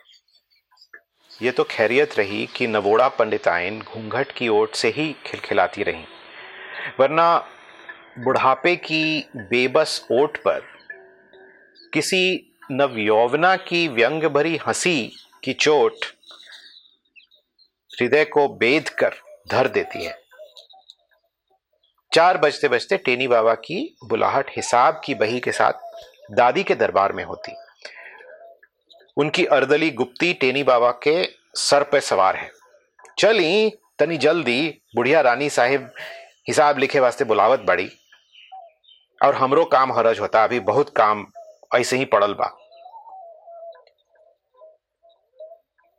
ये 1.43 1.51
तो 1.51 1.65
खैरियत 1.65 2.19
रही 2.19 2.47
कि 2.47 2.67
नवोड़ा 2.67 3.09
पंडिताइन 3.09 3.81
घूंघट 3.81 4.33
की 4.33 4.49
ओट 4.49 4.75
से 4.75 4.89
ही 4.89 5.17
खिलखिलाती 5.27 5.83
रहीं। 5.83 6.05
वरना 7.01 7.49
बुढ़ापे 8.19 8.77
की 8.77 9.31
बेबस 9.37 10.09
ओट 10.13 10.37
पर 10.37 10.63
किसी 11.95 12.53
नवयौवना 12.71 13.57
की 13.57 13.89
व्यंग 13.89 14.25
भरी 14.25 14.57
हँसी 14.57 15.17
की 15.45 15.53
चोट 15.53 15.95
हृदय 18.01 18.25
को 18.25 18.49
बेद 18.49 18.89
कर 18.89 19.15
धर 19.51 19.69
देती 19.69 20.05
है। 20.05 20.28
चार 22.15 22.39
बजते 22.39 22.69
बजते 22.69 22.97
टेनी 22.97 23.29
बाबा 23.29 23.55
की 23.55 23.97
बुलाहट 24.05 24.51
हिसाब 24.57 25.01
की 25.05 25.15
बही 25.15 25.41
के 25.41 25.53
साथ 25.53 25.73
दादी 26.31 26.63
के 26.63 26.75
दरबार 26.75 27.13
में 27.13 27.25
होती। 27.25 27.53
उनकी 29.17 29.45
अर्दली 29.45 29.91
गुप्ती 29.91 30.35
टेनी 30.35 30.63
बाबा 30.63 30.91
के 30.91 31.29
सर 31.55 31.83
पे 31.83 32.01
सवार 32.01 32.37
है। 32.37 32.51
चली, 33.19 33.71
तनी 33.99 34.17
जल्दी, 34.17 34.83
बुढ़िया 34.97 35.21
रानी 35.21 35.51
साहिब 35.51 35.91
हिसाब 36.49 36.79
लिखे 36.79 37.01
वास्ते 37.01 37.25
बुलावत 37.25 37.61
बड़ी। 37.61 37.91
और 39.25 39.35
हमरो 39.35 39.65
काम 39.65 39.93
हरज 39.93 40.21
होता, 40.21 40.45
अभी 40.45 40.61
बहुत 40.61 40.97
काम, 40.97 41.27
ऐसे 41.75 41.97
ही 41.97 42.05
पड़ल 42.05 42.35
बा। 42.35 42.59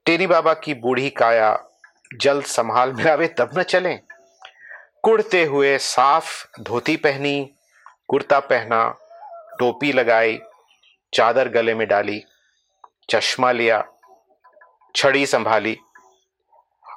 टेनी 0.05 0.27
बाबा 0.27 0.53
की 0.53 0.73
बूढ़ी 0.73 1.09
काया 1.09 1.63
जल्द 2.21 2.45
संभाल 2.45 2.93
में 2.93 3.11
आवे, 3.11 3.27
तब 3.27 3.49
न 3.57 3.63
चले। 3.63 4.08
कुड़ते 5.03 5.43
हुए 5.43 5.77
साफ़ 5.77 6.61
धोती 6.61 6.97
पहनी, 6.97 7.53
कुर्ता 8.07 8.39
पहना, 8.39 8.89
टोपी 9.59 9.91
लगाई, 9.93 10.39
चादर 11.13 11.49
गले 11.49 11.73
में 11.73 11.87
डाली, 11.87 12.23
चश्मा 13.09 13.51
लिया, 13.51 13.85
छड़ी 14.95 15.25
संभाली। 15.25 15.77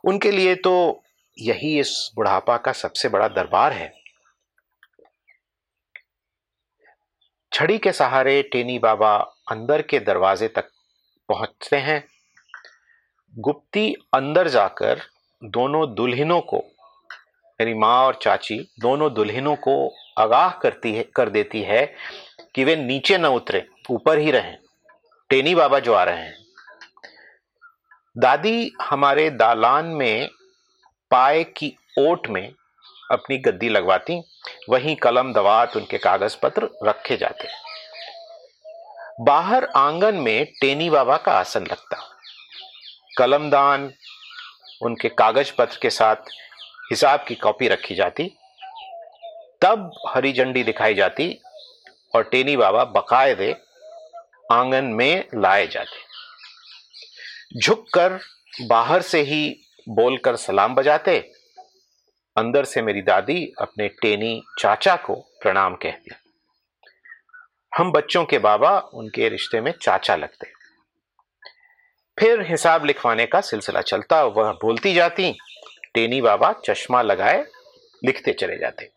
उनके 0.04 0.30
लिए 0.30 0.54
तो 0.54 1.02
यही 1.38 1.80
इस 1.80 2.10
बुढ़ापा 2.16 2.56
का 2.56 2.72
सबसे 2.72 3.08
बड़ा 3.08 3.28
दरबार 3.28 3.72
है। 3.72 3.94
छड़ी 7.52 7.78
के 7.78 7.92
सहारे 7.92 8.42
टेनी 8.42 8.78
बाबा 8.78 9.16
अंदर 9.50 9.82
के 9.82 10.00
दरवाजे 10.00 10.48
तक 10.48 10.70
पहुँचते 11.28 11.76
हैं। 11.76 12.04
गुप्ती 13.38 13.94
अंदर 14.14 14.48
जाकर 14.48 15.00
दोनों 15.44 15.94
दुल्हनों 15.94 16.40
को 16.40 16.64
मेरी 17.60 17.74
माँ 17.74 18.06
और 18.06 18.18
चाची 18.22 18.70
दोनों 18.80 19.14
दुल्हनों 19.14 19.56
को 19.56 19.94
आगाह 20.18 20.50
करती 20.50 20.94
है, 20.94 21.02
कर 21.02 21.28
देती 21.28 21.62
है 21.62 21.94
कि 22.54 22.64
वे 22.64 22.76
नीचे 22.76 23.18
न 23.18 23.26
उतरे, 23.26 23.66
ऊपर 23.90 24.18
ही 24.18 24.30
रहें। 24.30 24.58
टेनी 25.30 25.54
बाबा 25.54 25.78
जो 25.78 25.94
आ 25.94 26.04
रहे 26.04 26.16
हैं। 26.16 26.38
दादी 28.18 28.72
हमारे 28.82 29.30
दालान 29.30 29.84
में 29.84 30.28
पाए 31.10 31.44
की 31.44 31.76
ओट 31.98 32.28
में 32.28 32.52
अपनी 33.10 33.38
गद्दी 33.38 33.68
लगवाती, 33.68 34.22
वहीं 34.70 34.96
कलम, 34.96 35.32
दवात, 35.32 35.76
उनके 35.76 35.98
कागज़ 35.98 36.36
पत्र 36.42 36.68
रखे 36.84 37.16
जाते। 37.16 37.48
बाहर 39.20 39.64
आँगन 39.64 40.14
में 40.14 40.46
टेनी 40.60 40.90
बाबा 40.90 41.16
का 41.16 41.32
आसन 41.32 41.60
लगता। 41.60 42.18
कलमदान, 43.18 43.92
उनके 44.82 45.08
कागज़ 45.08 45.52
पत्र 45.58 45.78
के 45.82 45.90
साथ 45.90 46.16
हिसाब 46.92 47.24
की 47.28 47.34
कॉपी 47.34 47.68
रखी 47.68 47.94
जाती, 47.94 48.38
तब 49.60 49.90
हरी 50.08 50.32
झंडी 50.32 50.62
दिखाई 50.62 50.94
जाती 50.94 51.40
और 52.14 52.22
टेनी 52.22 52.56
बाबा 52.56 52.84
बकायदे 52.84 53.56
आँगन 54.52 54.84
में 54.84 55.24
लाए 55.34 55.66
जाते। 55.66 56.00
झुककर 57.60 58.18
बाहर 58.66 59.02
से 59.02 59.20
ही 59.20 59.60
बोलकर 59.88 60.36
सलाम 60.36 60.74
बजाते, 60.74 61.32
अंदर 62.36 62.64
से 62.64 62.82
मेरी 62.82 63.02
दादी 63.02 63.52
अपने 63.60 63.88
टेनी 63.88 64.42
चाचा 64.58 64.96
को 64.96 65.14
प्रणाम 65.14 65.74
कहती। 65.74 66.10
हम 67.78 67.92
बच्चों 67.92 68.24
के 68.24 68.38
बाबा 68.38 68.78
उनके 68.78 69.28
रिश्ते 69.28 69.60
में 69.60 69.72
चाचा 69.82 70.16
लगते। 70.16 70.52
फिर 72.18 72.42
हिसाब 72.42 72.84
लिखवाने 72.84 73.26
का 73.26 73.40
सिलसिला 73.40 73.80
चलता, 73.80 74.24
वह 74.24 74.52
बोलती 74.52 74.94
जाती 74.94 75.38
टेनी 75.94 76.20
बाबा 76.20 76.52
चश्मा 76.66 77.02
लगाए, 77.02 77.44
लिखते 78.04 78.32
चले 78.32 78.58
जाते। 78.58 78.90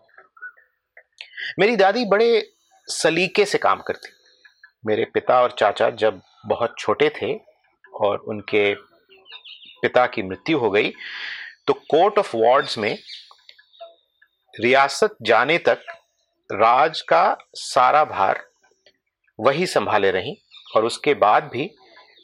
मेरी 1.60 1.76
दादी 1.76 2.06
बड़े 2.06 2.52
सलीके 2.88 3.46
से 3.46 3.58
काम 3.58 3.82
करती। 3.82 4.10
मेरे 4.86 5.06
पिता 5.06 5.42
और 5.42 5.56
चाचा 5.60 5.90
जब 5.90 6.22
बहुत 6.46 6.76
छोटे 6.80 7.10
थे 7.10 7.34
और 8.02 8.18
उनके 8.18 8.74
पिता 9.82 10.06
की 10.06 10.24
मृत्यु 10.24 10.58
हो 10.60 10.70
गई 10.72 10.94
तो 11.68 11.74
कोर्ट 11.74 12.20
ऑफ़ 12.20 12.36
वार्ड्स 12.38 12.78
में 12.78 12.98
रियासत 14.54 15.16
जाने 15.22 15.58
तक 15.58 15.82
राज 16.50 17.02
का 17.02 17.38
सारा 17.54 18.04
भार 18.06 18.44
वही 19.40 19.66
संभाले 19.66 20.12
रही 20.12 20.36
और 20.76 20.86
उसके 20.86 21.14
बाद 21.14 21.50
भी 21.54 21.70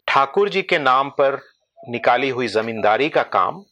ठाकुर 0.07 0.49
जी 0.49 0.61
के 0.61 0.79
नाम 0.79 1.09
पर 1.09 1.39
निकाली 1.89 2.29
हुई 2.29 2.47
जमींदारी 2.47 3.09
का 3.09 3.23
काम 3.23 3.63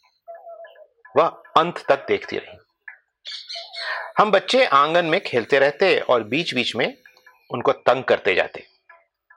वह 1.19 1.27
अंत 1.57 1.85
तक 1.87 2.07
देखती 2.07 2.37
रही। 2.37 2.57
हम 4.17 4.31
बच्चे 4.31 4.65
आँगन 4.65 5.05
में 5.05 5.23
खेलते 5.23 5.59
रहते 5.59 5.99
और 5.99 6.23
बीच 6.23 6.53
बीच 6.53 6.75
में 6.75 6.97
उनको 7.51 7.71
तंग 7.71 8.03
करते 8.03 8.35
जाते। 8.35 8.65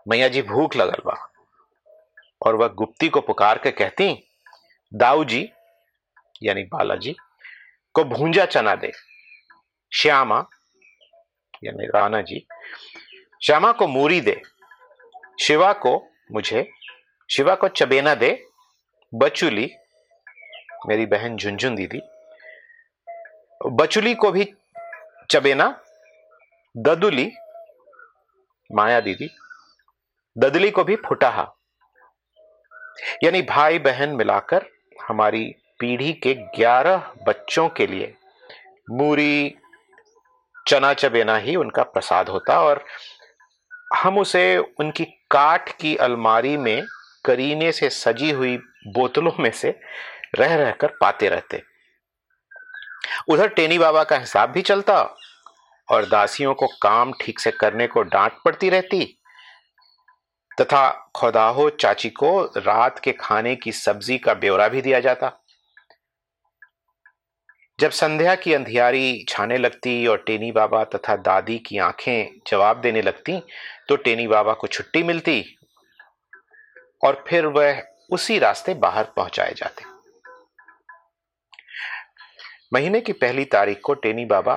मैया 0.09 0.29
जी 0.29 0.43
भूख 0.43 0.77
लगल 0.77 1.03
बा। 1.07 1.33
और 2.47 2.55
वह 2.55 2.69
गुप्ती 2.69 3.09
को 3.09 3.21
पुकार 3.21 3.59
के 3.59 3.71
कहती 3.71 4.31
दाऊ 4.95 5.25
जी 5.25 5.53
यानी 6.43 6.63
बालाजी, 6.63 7.17
को 7.95 8.05
भूंजा 8.05 8.45
चना 8.45 8.75
दे। 8.75 8.93
श्यामा, 9.95 10.47
यानी 11.65 11.87
राणा 11.87 12.23
जी, 12.23 12.47
श्यामा 13.47 13.73
को 13.73 13.89
मूरी 13.89 14.21
दे। 14.21 14.43
शिवा 15.43 15.73
को 15.73 16.09
मुझे, 16.33 16.71
शिवा 17.31 17.55
को 17.55 17.69
चबेना 17.69 18.15
दे। 18.15 18.47
बचुली 19.15 19.71
मेरी 20.87 21.07
बहन 21.07 21.37
झुंझुन 21.37 21.75
दीदी। 21.75 22.01
बचुली 23.61 24.15
को 24.15 24.31
भी 24.33 24.45
चबेना, 25.31 25.67
ददुली, 26.77 27.31
माया 28.71 29.01
दीदी, 29.01 29.29
ददली 30.37 30.71
को 30.71 30.85
भी 30.85 30.97
फुटाहा। 30.97 31.45
यानी 33.25 33.43
भाई 33.43 33.79
बहन 33.79 34.09
मिलाकर 34.09 34.67
हमारी 35.09 35.45
पीढ़ी 35.81 36.13
के 36.13 36.35
ग्यारह 36.35 37.13
बच्चों 37.27 37.69
के 37.69 37.87
लिए 37.87 38.15
मूरी, 38.91 39.55
चना 40.67 40.93
चबेना 40.95 41.37
ही 41.37 41.57
उनका 41.57 41.83
प्रसाद 41.83 42.29
होता 42.29 42.61
और 42.61 42.85
हम 43.97 44.19
उसे 44.19 44.59
उनकी 44.59 45.05
काठ 45.31 45.77
की 45.77 45.97
अलमारी 45.97 46.57
में 46.57 46.83
करीने 47.25 47.73
से 47.73 47.91
सजी 47.91 48.31
हुई 48.31 48.57
बोतलों 48.87 49.33
में 49.41 49.51
से 49.51 49.81
रह 50.35 50.55
रहकर 50.55 50.97
पाते 51.01 51.29
रहते। 51.29 51.63
उधर 53.29 53.49
टेनी 53.49 53.79
बाबा 53.79 54.05
का 54.05 54.19
हिसाब 54.19 54.51
भी 54.51 54.63
चलता 54.63 55.03
और 55.89 56.05
दासियों 56.09 56.55
को 56.55 56.67
काम 56.83 57.13
ठीक 57.21 57.39
से 57.39 57.51
करने 57.51 57.87
को 57.87 58.03
डांट 58.03 58.33
पड़ती 58.45 58.69
रहती 58.71 59.05
तथा 60.51 60.91
खुदाहो 61.17 61.69
चाची 61.71 62.11
को 62.11 62.43
रात 62.57 62.99
के 62.99 63.13
खाने 63.13 63.55
की 63.57 63.73
सब्ज़ी 63.73 64.19
का 64.19 64.35
ब्यौरा 64.35 64.69
भी 64.69 64.83
दिया 64.83 65.01
जाता। 65.01 65.31
जब 67.79 67.91
संध्या 67.91 68.35
की 68.35 68.53
अंधियारी 68.55 69.25
छाने 69.29 69.59
लगती 69.59 70.07
और 70.07 70.23
टेनी 70.27 70.51
बाबा 70.53 70.83
तथा 70.85 71.17
दादी 71.19 71.59
की 71.59 71.79
आँखें 71.79 72.41
जवाब 72.47 72.81
देने 72.81 73.03
लगती 73.03 73.41
तो 73.89 73.97
टेनी 73.97 74.27
बाबा 74.27 74.53
को 74.53 74.67
छुट्टी 74.67 75.03
मिलती 75.03 75.45
और 77.05 77.25
फिर 77.29 77.47
वह 77.49 77.83
उसी 78.11 78.39
रास्ते 78.39 78.75
बाहर 78.75 79.13
पहुँचाए 79.17 79.55
जाते। 79.57 79.92
महीने 82.73 83.01
की 83.01 83.13
पहली 83.13 83.45
तारीख 83.45 83.81
को 83.85 83.95
टेनी 83.95 84.25
बाबा 84.25 84.55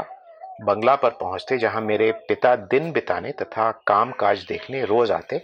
बंगला 0.61 0.95
पर 0.95 1.09
पहुँचते, 1.11 1.57
जहाँ 1.57 1.81
मेरे 1.81 2.11
पिता 2.27 2.55
दिन 2.55 2.91
बिताने 2.91 3.31
तथा 3.31 3.71
काम 3.87 4.11
काज 4.11 4.45
देखने 4.49 4.83
रोज 4.85 5.11
आते 5.11 5.41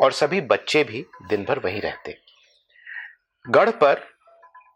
और 0.00 0.12
सभी 0.12 0.40
बच्चे 0.40 0.82
भी 0.84 1.04
दिन 1.28 1.44
भर 1.44 1.58
वहीं 1.58 1.80
रहते। 1.80 2.16
गढ़ 3.44 3.70
पर 3.74 4.00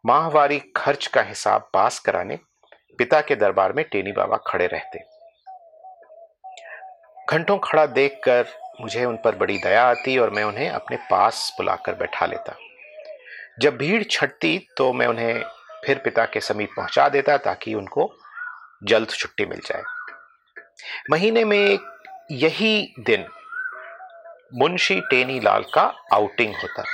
माहवारी 0.04 0.58
खर्च 0.76 1.06
का 1.06 1.22
हिसाब 1.22 1.68
पास 1.74 1.98
कराने 1.98 2.38
पिता 2.98 3.20
के 3.20 3.36
दरबार 3.36 3.72
में 3.72 3.84
टेनी 3.92 4.12
बाबा 4.12 4.36
खड़े 4.46 4.66
रहते। 4.66 4.98
घंटों 7.28 7.58
खड़ा 7.58 7.86
देखकर 7.86 8.46
मुझे 8.80 9.04
उन 9.04 9.16
पर 9.16 9.36
बड़ी 9.36 9.58
दया 9.58 9.82
आती 9.84 10.16
और 10.18 10.30
मैं 10.30 10.44
उन्हें 10.44 10.68
अपने 10.70 10.96
पास 11.10 11.52
बुलाकर 11.58 11.94
बैठा 11.94 12.26
लेता। 12.26 12.56
जब 13.60 13.76
भीड़ 13.76 14.02
छटती 14.02 14.58
तो 14.76 14.92
मैं 14.92 15.06
उन्हें 15.06 15.42
फिर 15.84 15.98
पिता 15.98 16.24
के 16.24 16.40
समीप 16.40 16.70
पहुँचा 16.76 17.08
देता 17.08 17.36
ताकि 17.36 17.74
उनको 17.74 18.12
जल्द 18.84 19.10
छुट्टी 19.10 19.44
मिल 19.46 19.60
जाए। 19.66 19.82
महीने 21.10 21.44
में 21.44 21.78
यही 22.30 22.94
दिन 23.00 23.26
मुंशी 24.54 25.00
टेनी 25.00 25.40
लाल 25.40 25.64
का 25.74 25.82
आउटिंग 26.12 26.54
होता। 26.54 26.84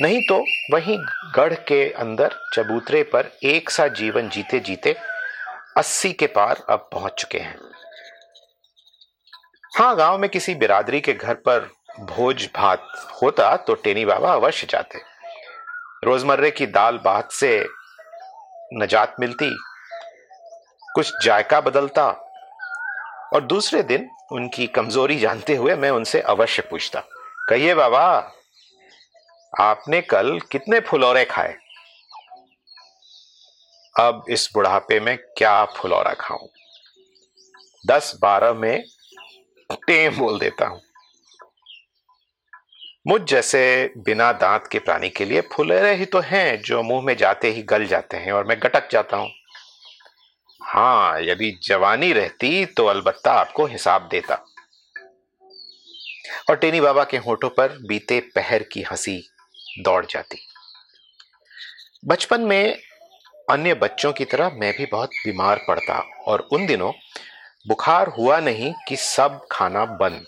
नहीं 0.00 0.20
तो 0.28 0.38
वहीं 0.72 0.96
गढ़ 1.36 1.54
के 1.68 1.82
अंदर 1.92 2.36
चबूतरे 2.54 3.02
पर 3.02 3.30
एक 3.44 3.70
सा 3.70 3.86
जीवन 3.88 4.28
जीते 4.28 4.60
जीते 4.60 4.96
अस्सी 5.76 6.12
के 6.12 6.26
पार 6.26 6.64
अब 6.70 6.88
पहुँच 6.92 7.12
चुके 7.12 7.38
हैं। 7.38 7.58
हाँ 9.78 9.96
गाँव 9.96 10.18
में 10.18 10.28
किसी 10.30 10.54
बिरादरी 10.54 11.00
के 11.00 11.12
घर 11.12 11.34
पर 11.48 11.70
भोज 12.00 12.48
भात 12.56 12.86
होता 13.22 13.56
तो 13.56 13.74
टेनी 13.74 14.04
बाबा 14.04 14.32
अवश्य 14.32 14.66
जाते। 14.70 15.00
रोजमर्रे 16.04 16.50
की 16.50 16.66
दाल 16.66 16.98
भात 16.98 17.32
से 17.32 17.66
नजात 18.74 19.16
मिलती, 19.20 19.50
कुछ 20.94 21.12
जायका 21.24 21.60
बदलता, 21.60 22.06
और 23.34 23.40
दूसरे 23.40 23.82
दिन 23.82 24.10
उनकी 24.32 24.66
कमज़ोरी 24.66 25.18
जानते 25.18 25.56
हुए 25.56 25.74
मैं 25.74 25.90
उनसे 25.90 26.20
अवश्य 26.20 26.62
पूछता, 26.62 27.00
कहिए 27.48 27.74
बाबा, 27.74 28.32
आपने 29.60 30.00
कल 30.00 30.40
कितने 30.52 30.80
फुलौरे 30.80 31.24
खाए? 31.24 31.56
अब 34.00 34.24
इस 34.28 34.50
बुढ़ापे 34.54 35.00
में 35.00 35.16
क्या 35.16 35.64
फुलौरा 35.64 36.14
खाऊं? 36.14 36.48
दस 37.86 38.18
बारह 38.22 38.52
में 38.52 38.84
टेम 39.72 40.18
बोल 40.18 40.38
देता 40.38 40.66
हूँ। 40.66 40.80
मुझ 43.06 43.20
जैसे 43.20 43.92
बिना 43.98 44.32
दांत 44.32 44.68
के 44.72 44.78
प्राणी 44.78 45.08
के 45.08 45.24
लिए 45.24 45.40
फुलेरे 45.40 45.94
ही 45.94 46.04
तो 46.04 46.20
हैं, 46.20 46.62
जो 46.62 46.82
मुँह 46.82 47.02
में 47.02 47.16
जाते 47.16 47.50
ही 47.50 47.62
गल 47.62 47.86
जाते 47.86 48.16
हैं 48.16 48.32
और 48.32 48.44
मैं 48.44 48.58
गटक 48.58 48.88
जाता 48.92 49.16
हूँ। 49.16 49.30
हाँ 50.60 51.20
यदि 51.20 51.50
जवानी 51.62 52.12
रहती 52.12 52.64
तो 52.66 52.86
अलबत्ता 52.86 53.32
आपको 53.32 53.66
हिसाब 53.66 54.08
देता। 54.10 54.34
और 56.50 56.56
टेनी 56.56 56.80
बाबा 56.80 57.04
के 57.04 57.16
होठों 57.16 57.48
पर 57.48 57.78
बीते 57.88 58.20
पहर 58.20 58.62
की 58.62 58.82
हँसी 58.82 59.18
दौड़ 59.80 60.04
जाती। 60.06 60.38
बचपन 62.04 62.40
में 62.40 62.78
अन्य 63.50 63.74
बच्चों 63.74 64.12
की 64.12 64.24
तरह 64.24 64.50
मैं 64.54 64.72
भी 64.78 64.86
बहुत 64.86 65.10
बीमार 65.26 65.64
पड़ता 65.68 65.98
और 66.26 66.48
उन 66.52 66.66
दिनों 66.66 66.92
बुखार 67.68 68.08
हुआ 68.08 68.40
नहीं 68.40 68.72
कि 68.88 68.96
सब 68.96 69.40
खाना 69.52 69.84
बंद। 69.84 70.26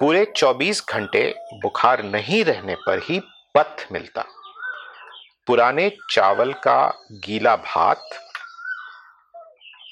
पूरे 0.00 0.24
24 0.36 0.80
घंटे 0.88 1.22
बुखार 1.54 2.02
नहीं 2.02 2.44
रहने 2.44 2.74
पर 2.76 2.98
ही 3.04 3.18
पथ 3.54 3.86
मिलता। 3.92 4.24
पुराने 5.46 5.88
चावल 6.10 6.52
का 6.52 6.86
गीला 7.24 7.54
भात 7.56 8.08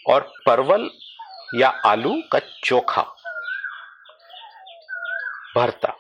और 0.09 0.31
परवल 0.47 0.89
या 1.55 1.69
आलू 1.87 2.15
का 2.33 2.39
चोखा 2.65 3.03
भरता। 5.57 5.93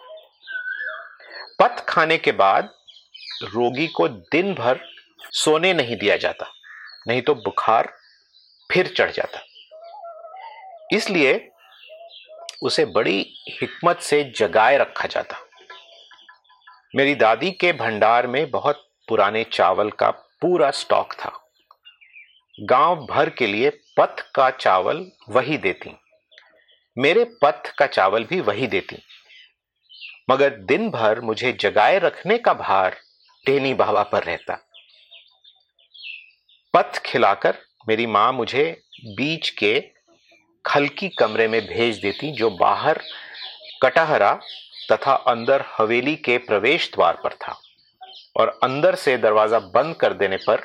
पथ 1.60 1.84
खाने 1.88 2.18
के 2.18 2.32
बाद 2.34 2.70
रोगी 3.44 3.86
को 3.86 4.08
दिन 4.08 4.54
भर 4.54 4.80
सोने 5.32 5.74
नहीं 5.74 5.96
दिया 5.96 6.16
जाता, 6.16 6.50
नहीं 7.08 7.22
तो 7.22 7.34
बुखार 7.34 7.92
फिर 8.70 8.94
चढ़ 8.96 9.10
जाता। 9.10 9.44
इसलिए 10.92 11.34
उसे 12.62 12.84
बड़ी 12.84 13.34
हिकमत 13.48 13.98
से 14.00 14.32
जगाए 14.36 14.76
रखा 14.76 15.06
जाता। 15.06 15.36
मेरी 16.96 17.14
दादी 17.14 17.50
के 17.50 17.72
भंडार 17.72 18.26
में 18.26 18.50
बहुत 18.50 18.90
पुराने 19.08 19.44
चावल 19.44 19.90
का 19.90 20.10
पूरा 20.10 20.70
स्टॉक 20.70 21.12
था। 21.12 21.50
गाँव 22.60 23.06
भर 23.06 23.30
के 23.30 23.46
लिए 23.46 23.70
पथ 23.70 24.32
का 24.34 24.50
चावल 24.50 25.10
वही 25.28 25.58
देती। 25.58 25.90
मेरे 26.98 27.24
पथ 27.24 27.74
का 27.74 27.86
चावल 27.86 28.24
भी 28.24 28.40
वही 28.40 28.66
देती। 28.66 28.96
मगर 30.30 30.50
दिन 30.50 30.90
भर 30.90 31.20
मुझे 31.20 31.52
जगाए 31.52 31.98
रखने 31.98 32.38
का 32.38 32.54
भार 32.54 32.96
टेनी 33.46 33.74
बाबा 33.74 34.02
पर 34.02 34.22
रहता। 34.22 34.58
पथ 36.74 36.98
खिलाकर 36.98 37.58
मेरी 37.88 38.06
माँ 38.06 38.32
मुझे 38.32 38.82
बीच 39.04 39.50
के 39.50 39.95
खलकी 40.66 41.08
कमरे 41.08 41.46
में 41.48 41.60
भेज 41.66 42.00
देती, 42.00 42.30
जो 42.32 42.50
बाहर 42.52 43.00
कटहरा 43.82 44.32
तथा 44.92 45.12
अंदर 45.28 45.64
हवेली 45.78 46.14
के 46.16 46.36
प्रवेश 46.40 46.90
द्वार 46.94 47.18
पर 47.24 47.32
था 47.34 47.58
और 48.36 48.58
अंदर 48.62 48.94
से 48.94 49.16
दरवाज़ा 49.18 49.58
बंद 49.74 49.96
कर 49.96 50.12
देने 50.14 50.36
पर 50.36 50.62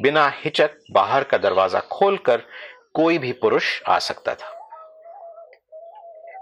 बिना 0.00 0.28
हिचक 0.36 0.76
बाहर 0.92 1.24
का 1.24 1.38
दरवाज़ा 1.38 1.80
खोलकर 1.90 2.42
कोई 2.94 3.18
भी 3.18 3.32
पुरुष 3.34 3.80
आ 3.88 3.98
सकता 3.98 4.34
था। 4.34 4.56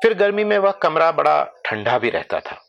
फिर 0.03 0.15
गर्मी 0.15 0.45
में 0.45 0.57
वह 0.59 0.73
कमरा 0.83 1.11
बड़ा 1.13 1.43
ठंडा 1.65 1.99
भी 1.99 2.11
रहता 2.11 2.41
था। 2.41 2.61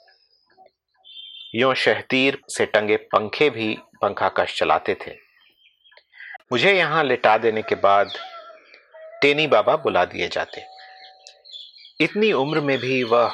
यो 1.55 1.73
शहतीर 1.75 2.41
से 2.49 2.65
टंगे 2.65 2.97
पंखे 3.11 3.49
भी 3.49 3.77
पंखा 4.01 4.29
कश 4.29 4.57
चलाते 4.57 4.95
थे। 5.01 5.11
मुझे 6.51 6.73
यहाँ 6.73 7.03
लिटा 7.03 7.37
देने 7.37 7.61
के 7.61 7.75
बाद 7.77 8.11
टेनी 9.21 9.47
बाबा 9.47 9.75
बुला 9.75 10.03
दिए 10.05 10.27
जाते। 10.27 10.63
इतनी 12.01 12.31
उम्र 12.33 12.61
में 12.61 12.77
भी 12.77 13.03
वह 13.03 13.33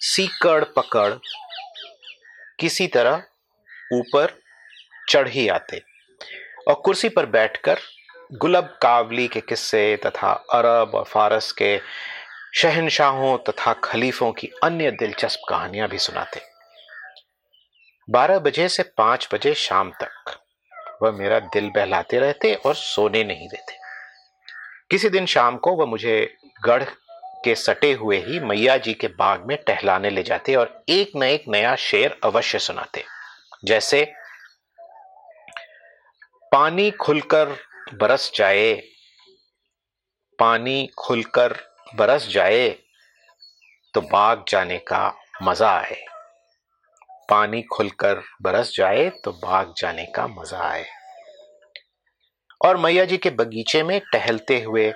सीकड़ 0.00 0.64
पकड़ 0.76 1.12
किसी 2.58 2.86
तरह 2.86 3.22
ऊपर 3.92 4.36
चढ़ 5.08 5.28
ही 5.28 5.48
आते 5.48 5.82
और 6.68 6.74
कुर्सी 6.74 7.08
पर 7.08 7.26
बैठकर 7.26 7.78
गुलब 8.32 8.78
कावली 8.82 9.26
के 9.28 9.40
किस्से 9.40 9.84
तथा 9.96 10.32
अरब 10.52 10.94
और 10.94 11.04
फारस 11.04 11.50
के 11.52 11.78
शहनशाहों 12.54 13.36
तथा 13.38 13.72
खलीफों 13.84 14.32
की 14.32 14.50
अन्य 14.62 14.90
दिलचस्प 14.90 15.40
कहानियाँ 15.48 15.88
भी 15.88 15.98
सुनाते। 15.98 16.40
बारह 18.08 18.38
बजे 18.38 18.68
से 18.68 18.82
पाँच 18.82 19.28
बजे 19.34 19.54
शाम 19.54 19.90
तक 20.02 20.38
वह 21.02 21.12
मेरा 21.12 21.38
दिल 21.40 21.70
बहलाते 21.70 22.18
रहते 22.18 22.54
और 22.54 22.74
सोने 22.74 23.24
नहीं 23.24 23.48
देते। 23.48 23.81
किसी 24.92 25.08
दिन 25.08 25.26
शाम 25.26 25.56
को 25.56 25.72
वह 25.76 25.86
मुझे 25.86 26.36
गढ़ 26.64 26.82
के 27.44 27.54
सटे 27.54 27.92
हुए 27.92 28.18
ही 28.18 28.40
मैया 28.40 28.76
जी 28.76 28.94
के 28.94 29.08
बाग 29.08 29.46
में 29.46 29.56
टहलाने 29.56 30.10
ले 30.10 30.22
जाते 30.22 30.54
और 30.54 30.84
एक 30.88 31.12
न 31.16 31.22
एक 31.22 31.44
नया 31.48 31.76
शेर 31.76 32.18
अवश्य 32.24 32.58
सुनाते। 32.58 33.04
जैसे, 33.64 34.04
पानी 36.52 36.90
खुलकर 36.90 37.56
बरस 37.94 38.30
जाए, 38.34 38.74
पानी 40.38 40.88
खुलकर 40.98 41.58
बरस 41.96 42.28
जाए 42.28 42.68
तो 43.94 44.00
बाग 44.00 44.44
जाने 44.48 44.78
का 44.78 45.14
मज़ा 45.42 45.70
आए। 45.70 46.04
पानी 47.28 47.62
खुलकर 47.62 48.22
बरस 48.42 48.74
जाए 48.76 49.10
तो 49.24 49.32
बाग 49.32 49.74
जाने 49.76 50.06
का 50.06 50.26
मज़ा 50.26 50.58
आए। 50.58 50.84
और 52.66 52.76
मैया 52.76 53.04
जी 53.04 53.16
के 53.16 53.30
बगीचे 53.30 53.82
में 53.82 54.00
टहलते 54.12 54.62
हुए 54.62 54.94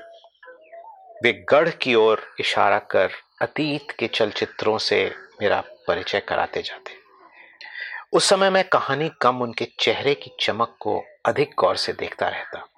वे 1.24 1.46
गढ़ 1.48 1.68
की 1.68 1.94
ओर 1.94 2.22
इशारा 2.40 2.78
कर 2.78 3.10
अतीत 3.42 3.90
के 3.90 4.06
चलचित्रों 4.06 4.78
से 4.78 5.14
मेरा 5.42 5.60
परिचय 5.60 6.20
कराते 6.20 6.62
जाते। 6.62 6.92
उस 8.12 8.28
समय 8.28 8.50
मैं 8.50 8.64
कहानी 8.64 9.10
कम 9.20 9.42
उनके 9.42 9.68
चेहरे 9.80 10.14
की 10.14 10.30
चमक 10.40 10.76
को 10.80 11.04
अधिक 11.26 11.50
गौर 11.58 11.76
से 11.76 11.92
देखता 11.92 12.28
रहता। 12.28 12.68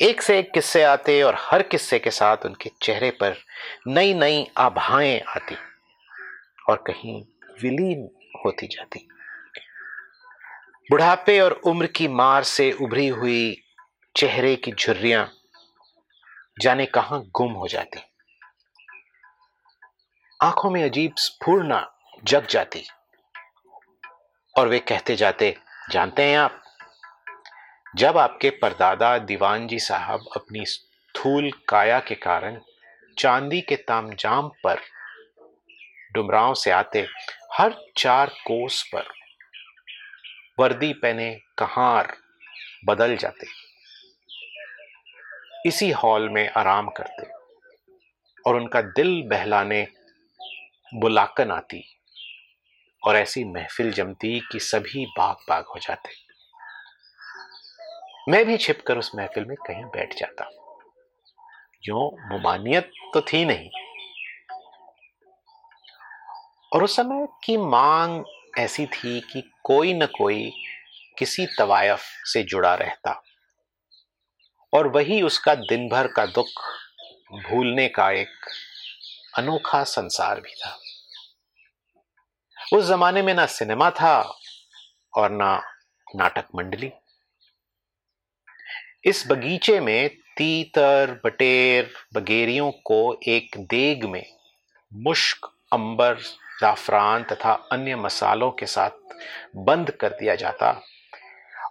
एक 0.00 0.22
से 0.22 0.38
एक 0.38 0.50
किस्से 0.52 0.82
आते 0.82 1.22
और 1.22 1.36
हर 1.38 1.62
किस्से 1.62 1.98
के 1.98 2.10
साथ 2.10 2.36
उनके 2.44 2.70
चेहरे 2.82 3.10
पर 3.10 3.36
नई 3.88 4.14
नई 4.14 4.50
आभाएँ 4.56 5.20
आती 5.20 5.56
और 6.68 6.84
कहीं 6.86 7.22
विलीन 7.62 8.10
होती 8.44 8.66
जाती। 8.66 9.08
बुढ़ापे 10.90 11.40
और 11.40 11.52
उम्र 11.52 11.86
की 11.86 12.08
मार 12.08 12.42
से 12.42 12.72
उभरी 12.72 13.08
हुई 13.08 13.62
चेहरे 14.16 14.56
की 14.56 14.72
झुर्रियाँ 14.72 15.32
जाने 16.60 16.86
कहाँ 16.86 17.22
गुम 17.34 17.52
हो 17.52 17.68
जाती। 17.68 18.00
आँखों 20.42 20.70
में 20.70 20.84
अजीब 20.84 21.12
स्फूर्णा 21.16 21.92
जग 22.24 22.46
जाती 22.46 22.84
और 24.58 24.68
वे 24.68 24.78
कहते 24.78 25.16
जाते, 25.16 25.56
जानते 25.90 26.22
हैं 26.22 26.38
आप, 26.38 26.62
जब 27.96 28.18
आपके 28.18 28.50
परदादा 28.50 29.18
दीवान 29.18 29.66
जी 29.66 29.78
साहब 29.78 30.20
अपनी 30.36 30.66
स्थूल 30.66 31.50
काया 31.68 32.00
के 32.00 32.14
कारण 32.14 32.60
चांदी 33.18 33.60
के 33.60 33.76
तामजाम 33.76 34.48
पर 34.48 34.80
डुमराव 36.14 36.54
से 36.54 36.70
आते 36.70 37.06
हर 37.58 37.74
चार 37.96 38.28
कोस 38.28 38.82
पर 38.94 39.19
वर्दी 40.60 40.92
पहने 40.92 41.40
कहार 41.58 42.16
बदल 42.84 43.16
जाते। 43.16 43.46
इसी 45.66 45.90
हॉल 45.90 46.28
में 46.28 46.48
आराम 46.48 46.88
करते 46.88 47.22
और 48.46 48.56
उनका 48.56 48.80
दिल 48.82 49.22
बहलाने 49.22 49.88
बुलाकन 50.94 51.50
आती 51.50 51.84
और 53.06 53.16
ऐसी 53.16 53.44
महफिल 53.44 53.92
जमती 53.92 54.40
कि 54.52 54.60
सभी 54.60 55.06
बाग 55.06 55.36
बाग 55.48 55.64
हो 55.64 55.78
जाते। 55.78 56.10
मैं 58.28 58.44
भी 58.44 58.56
छिपकर 58.56 58.98
उस 58.98 59.12
महफिल 59.14 59.44
में 59.44 59.56
कहीं 59.56 59.84
बैठ 59.84 60.14
जाता। 60.14 60.44
यो 61.84 62.16
मुमानियत 62.32 62.90
तो 63.14 63.20
थी 63.20 63.44
नहीं। 63.44 63.70
और 66.72 66.84
उस 66.84 66.96
समय 66.96 67.28
की 67.44 67.56
मांग 67.56 68.24
ऐसी 68.60 68.86
थी 68.86 69.20
कि 69.20 69.52
कोई 69.64 69.94
न 69.94 70.06
कोई 70.06 70.52
किसी 71.18 71.46
तवायफ 71.46 72.00
से 72.24 72.42
जुड़ा 72.42 72.74
रहता। 72.74 73.22
और 74.72 74.86
वही 74.86 75.22
उसका 75.22 75.54
दिन 75.54 75.88
भर 75.88 76.06
का 76.06 76.26
दुख 76.26 76.48
भूलने 77.32 77.88
का 77.88 78.10
एक 78.10 78.32
अनोखा 79.38 79.84
संसार 79.84 80.40
भी 80.40 80.54
था। 80.54 80.78
उस 82.72 82.84
जमाने 82.84 83.22
में 83.22 83.34
ना 83.34 83.46
सिनेमा 83.46 83.90
था 83.90 84.38
और 85.16 85.30
ना 85.30 85.62
नाटक 86.16 86.44
मंडली। 86.54 86.92
इस 89.04 89.24
बगीचे 89.26 89.80
में 89.80 90.08
तीतर, 90.08 91.20
बटेर, 91.24 91.94
बगेरियों 92.14 92.70
को 92.70 93.20
एक 93.28 93.56
देग 93.58 94.04
में 94.04 94.26
मुश्क, 94.94 95.46
अंबर 95.72 96.18
जाफरान 96.60 97.24
तथा 97.24 97.68
अन्य 97.72 97.96
मसालों 97.96 98.50
के 98.50 98.66
साथ 98.66 98.90
बंद 99.56 99.90
कर 99.90 100.08
दिया 100.08 100.34
जाता 100.34 100.82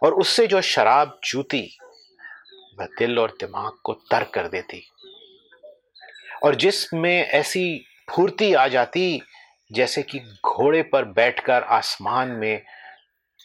और 0.03 0.13
उससे 0.13 0.47
जो 0.47 0.61
शराब, 0.61 1.19
जूती 1.23 1.77
वह 2.79 2.85
दिल 2.85 3.19
और 3.19 3.31
दिमाग 3.31 3.71
को 3.83 3.93
तर 3.93 4.23
कर 4.23 4.47
देती 4.47 4.91
और 6.43 6.55
जिसमें 6.55 7.25
ऐसी 7.25 7.85
फूर्ति 8.09 8.53
आ 8.53 8.67
जाती 8.67 9.21
जैसे 9.71 10.03
कि 10.03 10.19
घोड़े 10.19 10.83
पर 10.83 11.05
बैठकर 11.05 11.63
आसमान 11.63 12.27
में 12.27 12.65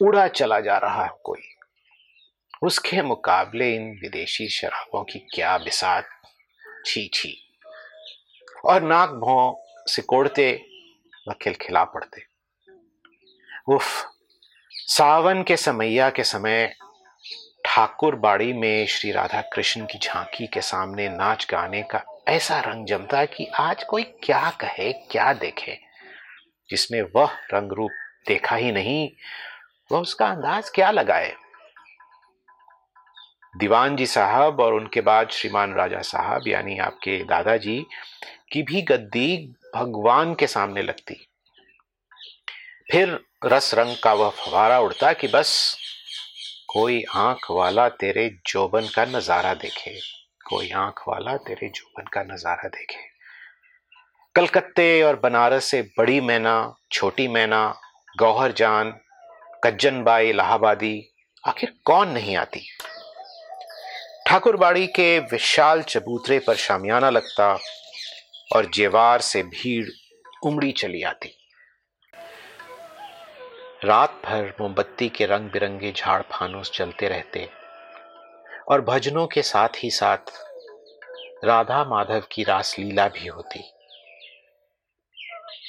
उड़ा 0.01 0.27
चला 0.27 0.59
जा 0.59 0.77
रहा 0.77 1.03
है 1.03 1.11
कोई। 1.23 1.41
उसके 2.63 3.01
मुकाबले 3.01 3.75
इन 3.75 3.99
विदेशी 4.01 4.49
शराबों 4.49 5.03
की 5.03 5.19
क्या 5.19 5.57
बिसात। 5.57 6.07
छी 6.85 7.11
छी। 7.13 7.37
और 8.65 8.81
नाक 8.81 9.09
भों 9.09 9.53
सिकोड़ते 9.91 10.74
व 11.29 11.33
खिलखिला 11.41 11.83
पड़ते। 11.83 12.21
उफ, 13.67 14.05
सावन 14.71 15.43
के 15.43 15.57
समैया 15.57 16.09
के 16.09 16.23
समय 16.23 16.75
ठाकुर 17.65 18.15
बाड़ी 18.15 18.53
में 18.53 18.87
श्री 18.87 19.11
राधा 19.11 19.41
कृष्ण 19.41 19.85
की 19.85 19.99
झांकी 19.99 20.47
के 20.47 20.61
सामने 20.61 21.09
नाच 21.09 21.47
गाने 21.51 21.83
का 21.83 22.03
ऐसा 22.27 22.59
रंग 22.59 22.85
जमता 22.85 23.25
कि 23.25 23.45
आज 23.45 23.83
कोई 23.83 24.03
क्या 24.03 24.49
कहे, 24.49 24.93
क्या 24.93 25.33
देखे। 25.33 25.79
जिसने 26.69 27.01
वह 27.01 27.29
रंग 27.53 27.71
रूप 27.71 27.91
देखा 28.27 28.55
ही 28.55 28.71
नहीं, 28.71 29.11
वह 29.91 29.99
उसका 29.99 30.27
अंदाज 30.27 30.69
क्या 30.69 30.91
लगाए? 30.91 31.33
दीवान 33.57 33.95
जी 33.95 34.05
साहब 34.05 34.59
और 34.59 34.73
उनके 34.73 35.01
बाद 35.01 35.29
श्रीमान 35.29 35.73
राजा 35.73 36.01
साहब, 36.01 36.47
यानी 36.47 36.77
आपके 36.77 37.23
दादाजी, 37.23 37.85
की 38.51 38.63
भी 38.63 38.81
गद्दी 38.81 39.55
भगवान 39.75 40.35
के 40.35 40.47
सामने 40.47 40.81
लगती। 40.81 41.27
फिर 42.91 43.19
रस 43.45 43.73
रंग 43.73 43.95
का 44.03 44.13
वह 44.13 44.29
फवारा 44.29 44.79
उड़ता 44.79 45.13
कि 45.13 45.27
बस, 45.27 45.77
कोई 46.69 47.03
आँख 47.15 47.51
वाला 47.51 47.89
तेरे 47.89 48.29
जोबन 48.47 48.87
का 48.95 49.05
नज़ारा 49.05 49.53
देखे। 49.53 49.99
कोई 50.49 50.69
आँख 50.69 51.03
वाला 51.07 51.37
तेरे 51.37 51.69
जोबन 51.69 52.03
का 52.13 52.23
नज़ारा 52.23 52.67
देखे। 52.67 53.15
कलकत्ते 54.35 55.03
और 55.03 55.15
बनारस 55.15 55.65
से 55.65 55.81
बड़ी 55.81 56.21
मैना, 56.21 56.75
छोटी 56.91 57.27
मैना, 57.27 57.79
गौहर 58.19 58.51
जान 58.51 58.99
कज्जन 59.63 60.03
बाई 60.03 60.29
इलाहाबादी, 60.29 61.13
आखिर 61.47 61.73
कौन 61.85 62.09
नहीं 62.09 62.35
आती? 62.37 62.67
ठाकुरबाड़ी 64.27 64.87
के 64.87 65.19
विशाल 65.19 65.81
चबूतरे 65.81 66.39
पर 66.39 66.55
शामियाना 66.55 67.09
लगता 67.09 67.57
और 68.49 68.65
जेवार 68.65 69.21
से 69.21 69.43
भीड़ 69.43 69.87
उमड़ी 70.43 70.71
चली 70.71 71.01
आती। 71.03 71.29
रात 73.83 74.21
भर 74.25 74.53
मोमबत्ती 74.61 75.09
के 75.09 75.25
रंग 75.25 75.49
बिरंगे 75.49 75.91
झाड़ 75.91 76.21
फानूस 76.31 76.71
चलते 76.71 77.07
रहते 77.07 77.49
और 78.69 78.81
भजनों 78.81 79.27
के 79.27 79.41
साथ 79.41 79.83
ही 79.83 79.89
साथ 79.91 80.31
राधा 81.45 81.83
माधव 81.83 82.23
की 82.31 82.43
रासलीला 82.43 83.07
भी 83.07 83.27
होती। 83.27 83.63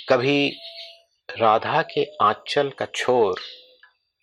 कभी 0.08 0.48
राधा 1.28 1.82
के 1.82 2.04
आंचल 2.22 2.70
का 2.70 2.86
छोर 2.94 3.40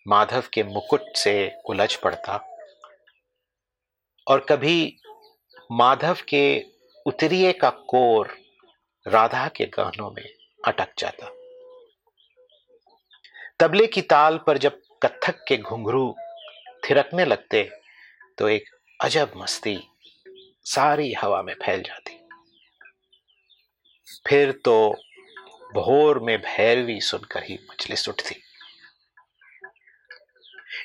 माधव 0.06 0.44
के 0.52 0.62
मुकुट 0.62 1.14
से 1.16 1.34
उलझ 1.68 1.94
पड़ता 1.94 2.36
और 4.26 4.46
कभी 4.48 4.96
माधव 5.72 6.16
के 6.28 6.44
उतरिए 7.06 7.52
का 7.52 7.70
कोर 7.70 8.43
राधा 9.06 9.46
के 9.48 9.64
गहनों 9.74 10.10
में 10.10 10.24
अटक 10.64 10.92
जाता। 10.98 11.30
तबले 13.60 13.86
की 13.86 14.02
ताल 14.02 14.38
पर 14.38 14.58
जब 14.58 14.80
कत्थक 15.02 15.44
के 15.48 15.56
घुंघरू 15.56 16.14
थिरकने 16.84 17.24
लगते 17.24 17.62
तो 18.38 18.48
एक 18.48 18.68
अजब 19.00 19.32
मस्ती 19.36 19.78
सारी 20.66 21.12
हवा 21.12 21.42
में 21.42 21.54
फैल 21.54 21.82
जाती। 21.82 22.18
फिर 24.28 24.52
तो 24.64 24.76
भोर 25.74 26.18
में 26.18 26.38
भैरवी 26.38 27.00
सुनकर 27.00 27.42
ही 27.42 27.58
मजलिस 27.70 28.08
उठती। 28.08 28.36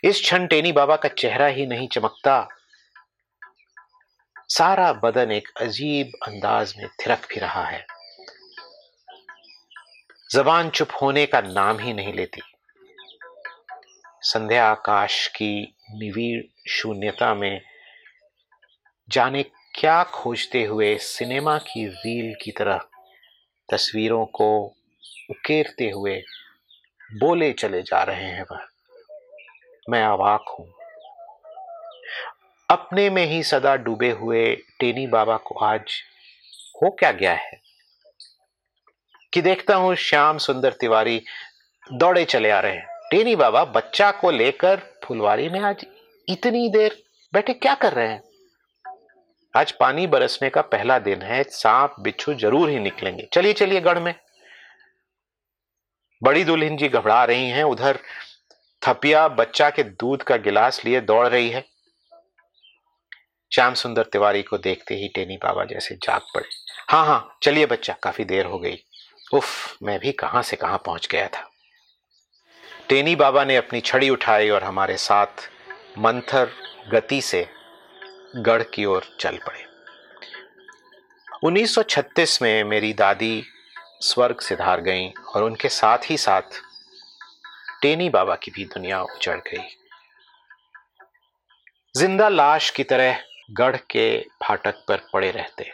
इस 0.04 0.22
क्षण 0.22 0.48
टेनी 0.48 0.72
बाबा 0.72 0.96
का 0.96 1.10
चेहरा 1.10 1.46
ही 1.48 1.66
नहीं 1.66 1.88
चमकता। 1.88 2.48
सारा 4.50 4.92
बदन 4.94 5.32
एक 5.32 5.48
अजीब 5.58 6.12
अंदाज 6.28 6.74
में 6.78 6.88
थिरक 7.00 7.28
भी 7.30 7.40
रहा 7.40 7.66
है। 7.66 7.86
जबान 10.32 10.70
चुप 10.70 10.88
होने 11.02 11.26
का 11.26 11.42
नाम 11.42 11.80
ही 11.80 11.94
नहीं 11.94 12.14
लेती। 12.14 12.42
संध्या 14.22 14.66
आकाश 14.66 15.28
की 15.28 15.76
निवीड़ 15.92 16.72
शून्यता 16.72 17.34
में 17.34 17.62
जाने 19.10 19.44
क्या 19.80 20.04
खोजते 20.04 20.64
हुए 20.64 20.98
सिनेमा 20.98 21.58
की 21.58 21.88
रील 21.88 22.36
की 22.44 22.52
तरह 22.52 22.78
तस्वीरों 23.70 24.26
को 24.26 24.76
उकेरते 25.30 25.90
हुए 25.90 26.24
बोले 27.14 27.54
चले 27.54 27.82
जा 27.82 28.04
रहे 28.04 28.26
हैं 28.26 28.46
वह। 28.52 28.68
मैं 29.90 30.04
अवाक 30.04 30.56
हूँ। 30.60 30.74
अपने 32.70 33.10
में 33.10 33.26
ही 33.26 33.44
सदा 33.44 33.76
डूबे 33.76 34.12
हुए 34.12 34.56
टेनी 34.56 35.08
बाबा 35.08 35.38
को 35.38 35.56
आज 35.56 35.92
हो 36.76 36.90
क्या 36.90 37.12
गया 37.12 37.34
है? 37.34 37.59
कि 39.34 39.42
देखता 39.42 39.76
हूँ 39.76 39.96
श्याम 39.96 40.38
सुंदर 40.38 40.74
तिवारी 40.74 41.22
दौड़े 41.94 42.26
चले 42.26 42.50
आ 42.50 42.60
रहे 42.60 42.74
हैं। 42.74 42.88
टेनी 43.12 43.36
बाबा, 43.36 43.66
बच्चा 43.66 44.12
को 44.12 44.32
लेकर 44.32 44.82
फुलवारी 45.04 45.50
में 45.50 45.60
आज 45.60 45.86
इतनी 46.30 46.70
देर 46.70 47.04
बैठे 47.34 47.54
क्या 47.54 47.76
कर 47.76 47.94
रहे 47.94 48.08
हैं? 48.08 48.22
आज 49.56 49.72
पानी 49.72 50.08
बरसने 50.08 50.50
का 50.50 50.62
पहला 50.62 51.00
दिन 51.00 51.22
है, 51.22 51.44
सांप, 51.44 51.96
बिच्छू 52.00 52.34
ज़रूर 52.34 52.70
ही 52.70 52.80
निकलेंगे। 52.80 53.28
चलिए 53.34 53.54
चलिए 53.54 53.82
गढ़ 53.82 54.00
में। 54.00 54.16
बड़ी 56.24 56.44
दुल्हन 56.44 56.78
जी 56.78 56.90
घबरा 56.90 57.24
रही 57.24 57.50
हैं, 57.50 57.64
उधर 57.64 58.00
थपिया 58.82 59.28
बच्चा 59.28 59.70
के 59.70 59.84
दूध 59.84 60.24
का 60.24 60.38
गिलास 60.38 60.86
लिए 60.86 61.02
दौड़ 61.02 61.28
रही 61.28 61.50
है। 61.50 61.66
श्याम 63.52 63.74
सुंदर 63.74 64.04
तिवारी 64.04 64.44
को 64.44 64.58
देखते 64.58 64.96
ही 64.96 65.08
टेनी 65.08 65.38
बाबा 65.38 65.66
जैसे 65.66 65.96
जाग 65.96 66.22
पड़े। 66.36 66.46
हाँ 66.90 67.06
हाँ 67.06 67.38
चलिए 67.44 67.66
बच्चा, 67.66 67.96
काफ़ी 68.04 68.24
देर 68.24 68.46
हो 68.46 68.60
गई। 68.60 68.78
उफ, 69.34 69.78
मैं 69.84 70.00
भी 70.00 70.12
कहाँ 70.12 70.42
से 70.42 70.56
कहाँ 70.56 70.78
पहुँच 70.78 71.08
गया 71.12 71.28
था। 71.28 71.50
टेनी 72.90 73.16
बाबा 73.16 73.44
ने 73.44 73.56
अपनी 73.56 73.82
छड़ी 73.82 74.10
उठाई 74.10 74.50
और 74.50 74.64
हमारे 74.64 74.98
साथ 74.98 75.50
मंथर 75.98 76.50
गति 76.90 77.22
से 77.22 77.48
गढ़ 78.36 78.64
की 78.64 78.86
ओर 78.86 79.06
चल 79.20 79.38
पड़े। 79.38 79.66
1936 81.44 82.42
में 82.42 82.64
मेरी 82.64 82.94
दादी 82.94 83.44
स्वर्ग 84.02 84.40
से 84.40 84.56
धार 84.56 84.82
गईं 84.82 85.12
और 85.36 85.44
उनके 85.44 85.70
साथ 85.70 85.98
ही 86.06 86.18
साथ 86.18 86.62
टेनी 87.82 88.10
बाबा 88.10 88.36
की 88.36 88.52
भी 88.52 88.66
दुनिया 88.66 89.02
उजड़ 89.02 89.38
गई। 89.38 89.68
ज़िंदा 91.98 92.30
लाश 92.30 92.70
की 92.70 92.84
तरह 92.84 93.22
गढ़ 93.52 93.78
के 93.90 94.20
फाटक 94.44 94.84
पर 94.88 95.02
पड़े 95.14 95.32
रहते। 95.32 95.72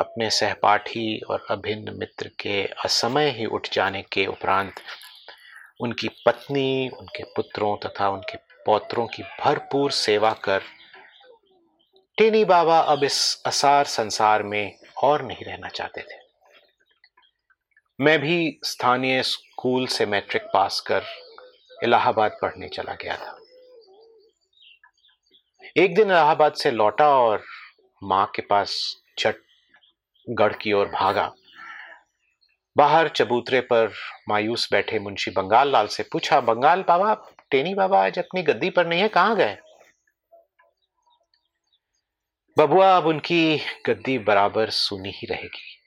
अपने 0.00 0.30
सहपाठी 0.30 1.20
और 1.20 1.46
अभिन्न 1.50 1.96
मित्र 1.98 2.30
के 2.40 2.62
असमय 2.84 3.30
ही 3.30 3.46
उठ 3.46 3.68
जाने 3.72 4.02
के 4.02 4.26
उपरांत 4.26 4.74
उनकी 5.80 6.08
पत्नी, 6.26 6.88
उनके 6.88 7.22
पुत्रों 7.22 7.76
तथा 7.76 8.08
उनके 8.08 8.36
पौत्रों 8.66 9.06
की 9.06 9.22
भरपूर 9.22 9.90
सेवा 9.90 10.32
कर 10.32 10.62
टेनी 12.18 12.44
बाबा 12.44 12.78
अब 12.78 13.04
इस 13.04 13.42
असार 13.46 13.84
संसार 13.84 14.42
में 14.42 14.78
और 15.02 15.22
नहीं 15.22 15.44
रहना 15.44 15.68
चाहते 15.68 16.00
थे। 16.00 16.18
मैं 18.00 18.18
भी 18.18 18.60
स्थानीय 18.64 19.22
स्कूल 19.22 19.86
से 19.86 20.06
मैट्रिक 20.06 20.42
पास 20.42 20.80
कर 20.80 21.02
इलाहाबाद 21.82 22.38
पढ़ने 22.42 22.68
चला 22.68 22.94
गया 22.94 23.16
था। 23.16 23.38
एक 25.76 25.94
दिन 25.94 26.06
इलाहाबाद 26.06 26.52
से 26.52 26.70
लौटा 26.70 27.08
और 27.08 27.44
माँ 28.02 28.26
के 28.34 28.42
पास 28.42 28.96
झट 29.18 29.36
गढ़ 30.30 30.52
की 30.52 30.72
ओर 30.72 30.86
भागा। 30.88 31.34
बाहर 32.76 33.08
चबूतरे 33.08 33.60
पर 33.60 33.92
मायूस 34.28 34.68
बैठे 34.72 34.98
मुंशी 34.98 35.30
बंगाल 35.30 35.72
लाल 35.72 35.86
से 35.86 36.02
पूछा, 36.02 36.40
बंगाल 36.40 36.82
बाबा, 36.82 37.14
टेनी 37.50 37.74
बाबा 37.74 38.04
आज 38.06 38.18
अपनी 38.18 38.42
गद्दी 38.42 38.70
पर 38.70 38.86
नहीं 38.86 39.00
है, 39.00 39.08
कहाँ 39.08 39.36
गए? 39.36 39.58
बबुआ, 42.58 42.96
अब 42.96 43.06
उनकी 43.06 43.60
गद्दी 43.86 44.18
बराबर 44.18 44.70
सुनी 44.70 45.10
ही 45.10 45.26
रहेगी। 45.26 45.78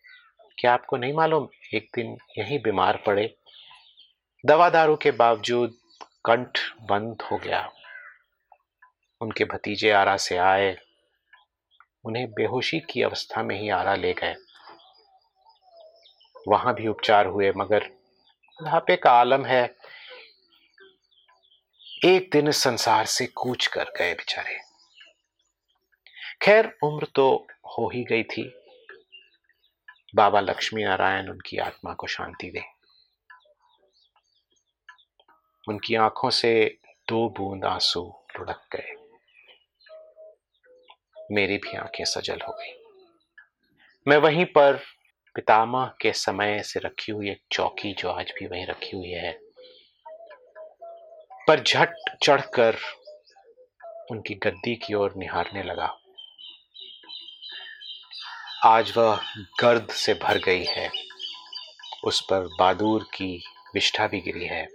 क्या 0.57 0.73
आपको 0.73 0.97
नहीं 0.97 1.13
मालूम, 1.13 1.47
एक 1.73 1.87
दिन 1.95 2.17
यही 2.37 2.57
बीमार 2.57 2.97
पड़े। 2.97 3.35
दवा 4.45 4.69
दारू 4.69 4.95
के 4.95 5.11
बावजूद 5.11 5.73
कंठ 6.25 6.59
बंद 6.81 7.21
हो 7.21 7.37
गया। 7.37 7.71
उनके 9.21 9.45
भतीजे 9.45 9.91
आरा 9.91 10.17
से 10.17 10.37
आए 10.37 10.77
उन्हें 12.05 12.31
बेहोशी 12.31 12.79
की 12.79 13.01
अवस्था 13.01 13.43
में 13.43 13.61
ही 13.61 13.69
आरा 13.69 13.95
ले 13.95 14.13
गए। 14.13 14.35
वहाँ 16.47 16.73
भी 16.73 16.87
उपचार 16.87 17.25
हुए, 17.25 17.51
मगर 17.57 17.87
बुढ़ापे 18.59 18.95
का 18.95 19.11
आलम 19.11 19.45
है। 19.45 19.75
एक 22.05 22.29
दिन 22.31 22.51
संसार 22.51 23.05
से 23.05 23.25
कूच 23.25 23.67
कर 23.67 23.83
गए 23.83 24.13
बेचारे। 24.13 24.59
खैर, 26.41 26.77
उम्र 26.83 27.07
तो 27.15 27.47
हो 27.53 27.89
ही 27.89 28.03
गई 28.03 28.23
थी। 28.23 28.55
बाबा 30.15 30.39
लक्ष्मी 30.39 30.83
नारायण 30.83 31.29
उनकी 31.29 31.57
आत्मा 31.57 31.93
को 31.93 32.07
शांति 32.07 32.51
दे। 32.51 32.63
उनकी 35.67 35.95
आँखों 35.95 36.29
से 36.29 36.77
दो 37.09 37.29
बूंद 37.29 37.65
आँसू 37.65 38.23
लुढ़क 38.37 38.67
गए। 38.75 38.98
मेरी 41.31 41.57
भी 41.57 41.77
आँखें 41.77 42.03
सजल 42.05 42.39
हो 42.47 42.53
गई। 42.53 42.73
मैं 44.07 44.17
वहीं 44.17 44.45
पर 44.45 44.79
पितामह 45.35 45.91
के 46.01 46.11
समय 46.13 46.61
से 46.63 46.79
रखी 46.79 47.11
हुई 47.11 47.29
एक 47.31 47.41
चौकी 47.51 47.93
जो 47.93 48.09
आज 48.09 48.31
भी 48.39 48.47
वहीं 48.47 48.65
रखी 48.65 48.95
हुई 48.97 49.09
है, 49.09 49.31
पर 51.47 51.63
झट 51.63 51.93
चढ़कर 52.23 52.77
उनकी 54.11 54.35
गद्दी 54.35 54.75
की 54.75 54.93
ओर 54.93 55.13
निहारने 55.17 55.63
लगा। 55.63 55.95
आज 58.65 58.93
वह 58.97 59.19
गर्द 59.61 59.89
से 59.89 60.13
भर 60.13 60.37
गई 60.37 60.63
है, 60.65 60.89
उस 62.03 62.21
पर 62.21 62.47
बादूर 62.59 63.03
की 63.13 63.31
विष्ठा 63.75 64.07
भी 64.07 64.19
गिरी 64.21 64.45
है। 64.45 64.67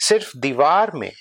सिर्फ़ 0.00 0.36
दीवार 0.36 0.90
में 0.94 1.12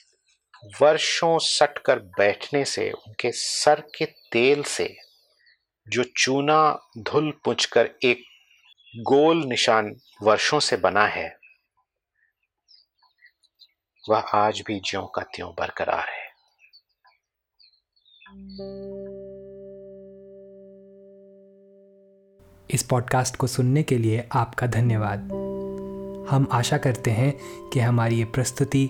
वर्षों 0.82 1.40
सटकर 1.40 2.00
बैठने 2.00 2.66
से, 2.66 2.92
उनके 2.92 3.32
सर 3.32 3.80
के 3.80 4.06
तेल 4.06 4.64
से, 4.64 4.98
जो 5.88 6.04
चूना 6.04 6.90
धुल 6.98 7.34
पुछकर 7.44 7.90
एक 8.04 8.24
गोल 8.98 9.46
निशान 9.46 9.96
वर्षों 10.22 10.60
से 10.60 10.78
बना 10.78 11.06
है, 11.08 11.40
वह 14.10 14.20
आज 14.20 14.64
भी 14.68 14.80
ज्यों 14.80 15.08
का 15.08 15.22
त्यों 15.22 15.54
बरकरार 15.60 16.10
है। 16.10 16.24
इस 22.72 22.84
पॉडकास्ट 22.84 23.36
को 23.36 23.48
सुनने 23.48 23.84
के 23.84 23.98
लिए 23.98 24.30
आपका 24.32 24.68
धन्यवाद। 24.68 25.20
हम 26.30 26.48
आशा 26.52 26.78
करते 26.78 27.12
हैं 27.12 27.40
कि 27.70 27.80
हमारी 27.80 28.16
ये 28.16 28.26
प्रस्तुति 28.26 28.90